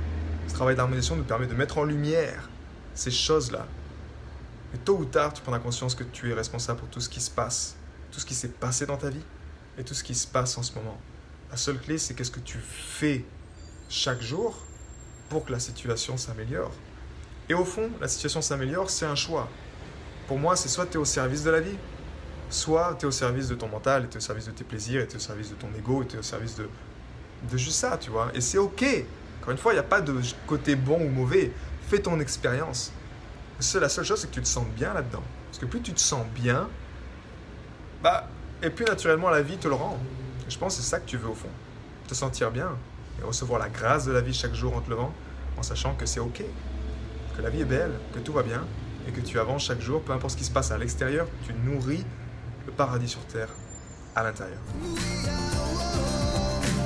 Ce 0.48 0.54
travail 0.54 0.74
d'harmonisation 0.74 1.16
nous 1.16 1.22
permet 1.22 1.46
de 1.46 1.54
mettre 1.54 1.78
en 1.78 1.84
lumière 1.84 2.48
ces 2.94 3.10
choses-là. 3.10 3.66
Mais 4.72 4.78
tôt 4.78 4.96
ou 4.96 5.04
tard, 5.04 5.32
tu 5.32 5.42
prendras 5.42 5.60
conscience 5.60 5.94
que 5.94 6.04
tu 6.04 6.30
es 6.30 6.34
responsable 6.34 6.80
pour 6.80 6.88
tout 6.88 7.00
ce 7.00 7.08
qui 7.08 7.20
se 7.20 7.30
passe, 7.30 7.76
tout 8.10 8.20
ce 8.20 8.26
qui 8.26 8.34
s'est 8.34 8.48
passé 8.48 8.86
dans 8.86 8.96
ta 8.96 9.10
vie 9.10 9.24
et 9.78 9.84
tout 9.84 9.94
ce 9.94 10.02
qui 10.02 10.14
se 10.14 10.26
passe 10.26 10.56
en 10.56 10.62
ce 10.62 10.74
moment. 10.74 10.98
La 11.50 11.56
seule 11.56 11.78
clé, 11.78 11.98
c'est 11.98 12.14
qu'est-ce 12.14 12.30
que 12.30 12.40
tu 12.40 12.58
fais 12.58 13.24
chaque 13.88 14.22
jour 14.22 14.56
pour 15.28 15.44
que 15.44 15.52
la 15.52 15.60
situation 15.60 16.16
s'améliore. 16.16 16.72
Et 17.48 17.54
au 17.54 17.64
fond, 17.64 17.90
la 18.00 18.08
situation 18.08 18.40
s'améliore, 18.40 18.88
c'est 18.88 19.04
un 19.04 19.14
choix. 19.14 19.48
Pour 20.26 20.38
moi, 20.38 20.56
c'est 20.56 20.68
soit 20.68 20.86
tu 20.86 20.94
es 20.94 20.96
au 20.96 21.04
service 21.04 21.42
de 21.42 21.50
la 21.50 21.60
vie, 21.60 21.76
soit 22.48 22.96
tu 22.98 23.04
es 23.04 23.08
au 23.08 23.12
service 23.12 23.48
de 23.48 23.54
ton 23.54 23.68
mental, 23.68 24.08
tu 24.08 24.14
es 24.14 24.16
au 24.18 24.20
service 24.20 24.46
de 24.46 24.52
tes 24.52 24.64
plaisirs, 24.64 25.06
tu 25.06 25.14
es 25.14 25.16
au 25.16 25.20
service 25.20 25.50
de 25.50 25.54
ton 25.56 25.68
ego, 25.76 26.04
tu 26.04 26.16
es 26.16 26.18
au 26.18 26.22
service 26.22 26.56
de, 26.56 26.68
de 27.50 27.56
juste 27.56 27.76
ça, 27.76 27.98
tu 27.98 28.10
vois. 28.10 28.30
Et 28.34 28.40
c'est 28.40 28.58
ok. 28.58 28.84
Encore 29.40 29.52
une 29.52 29.58
fois, 29.58 29.72
il 29.72 29.76
n'y 29.76 29.80
a 29.80 29.84
pas 29.84 30.00
de 30.00 30.14
côté 30.46 30.76
bon 30.76 31.04
ou 31.04 31.08
mauvais. 31.08 31.52
Fais 31.92 31.98
ton 31.98 32.20
expérience. 32.20 32.90
La 33.74 33.90
seule 33.90 34.06
chose, 34.06 34.18
c'est 34.18 34.30
que 34.30 34.32
tu 34.32 34.40
te 34.40 34.48
sens 34.48 34.64
bien 34.74 34.94
là-dedans. 34.94 35.22
Parce 35.48 35.58
que 35.58 35.66
plus 35.66 35.82
tu 35.82 35.92
te 35.92 36.00
sens 36.00 36.24
bien, 36.34 36.70
bah, 38.02 38.28
et 38.62 38.70
plus 38.70 38.86
naturellement 38.86 39.28
la 39.28 39.42
vie 39.42 39.58
te 39.58 39.68
le 39.68 39.74
rend. 39.74 39.98
je 40.48 40.56
pense 40.56 40.76
que 40.76 40.82
c'est 40.82 40.88
ça 40.88 41.00
que 41.00 41.06
tu 41.06 41.18
veux 41.18 41.28
au 41.28 41.34
fond. 41.34 41.50
Te 42.08 42.14
sentir 42.14 42.50
bien 42.50 42.70
et 43.20 43.24
recevoir 43.24 43.60
la 43.60 43.68
grâce 43.68 44.06
de 44.06 44.12
la 44.12 44.22
vie 44.22 44.32
chaque 44.32 44.54
jour 44.54 44.74
en 44.74 44.80
te 44.80 44.88
levant, 44.88 45.12
en 45.58 45.62
sachant 45.62 45.94
que 45.94 46.06
c'est 46.06 46.20
ok, 46.20 46.42
que 47.36 47.42
la 47.42 47.50
vie 47.50 47.60
est 47.60 47.66
belle, 47.66 47.92
que 48.14 48.20
tout 48.20 48.32
va 48.32 48.42
bien 48.42 48.64
et 49.06 49.12
que 49.12 49.20
tu 49.20 49.38
avances 49.38 49.64
chaque 49.64 49.82
jour, 49.82 50.00
peu 50.00 50.14
importe 50.14 50.32
ce 50.32 50.38
qui 50.38 50.44
se 50.44 50.50
passe 50.50 50.70
à 50.70 50.78
l'extérieur, 50.78 51.26
tu 51.44 51.52
nourris 51.52 52.06
le 52.64 52.72
paradis 52.72 53.08
sur 53.08 53.20
terre 53.26 53.50
à 54.16 54.22
l'intérieur. 54.22 54.60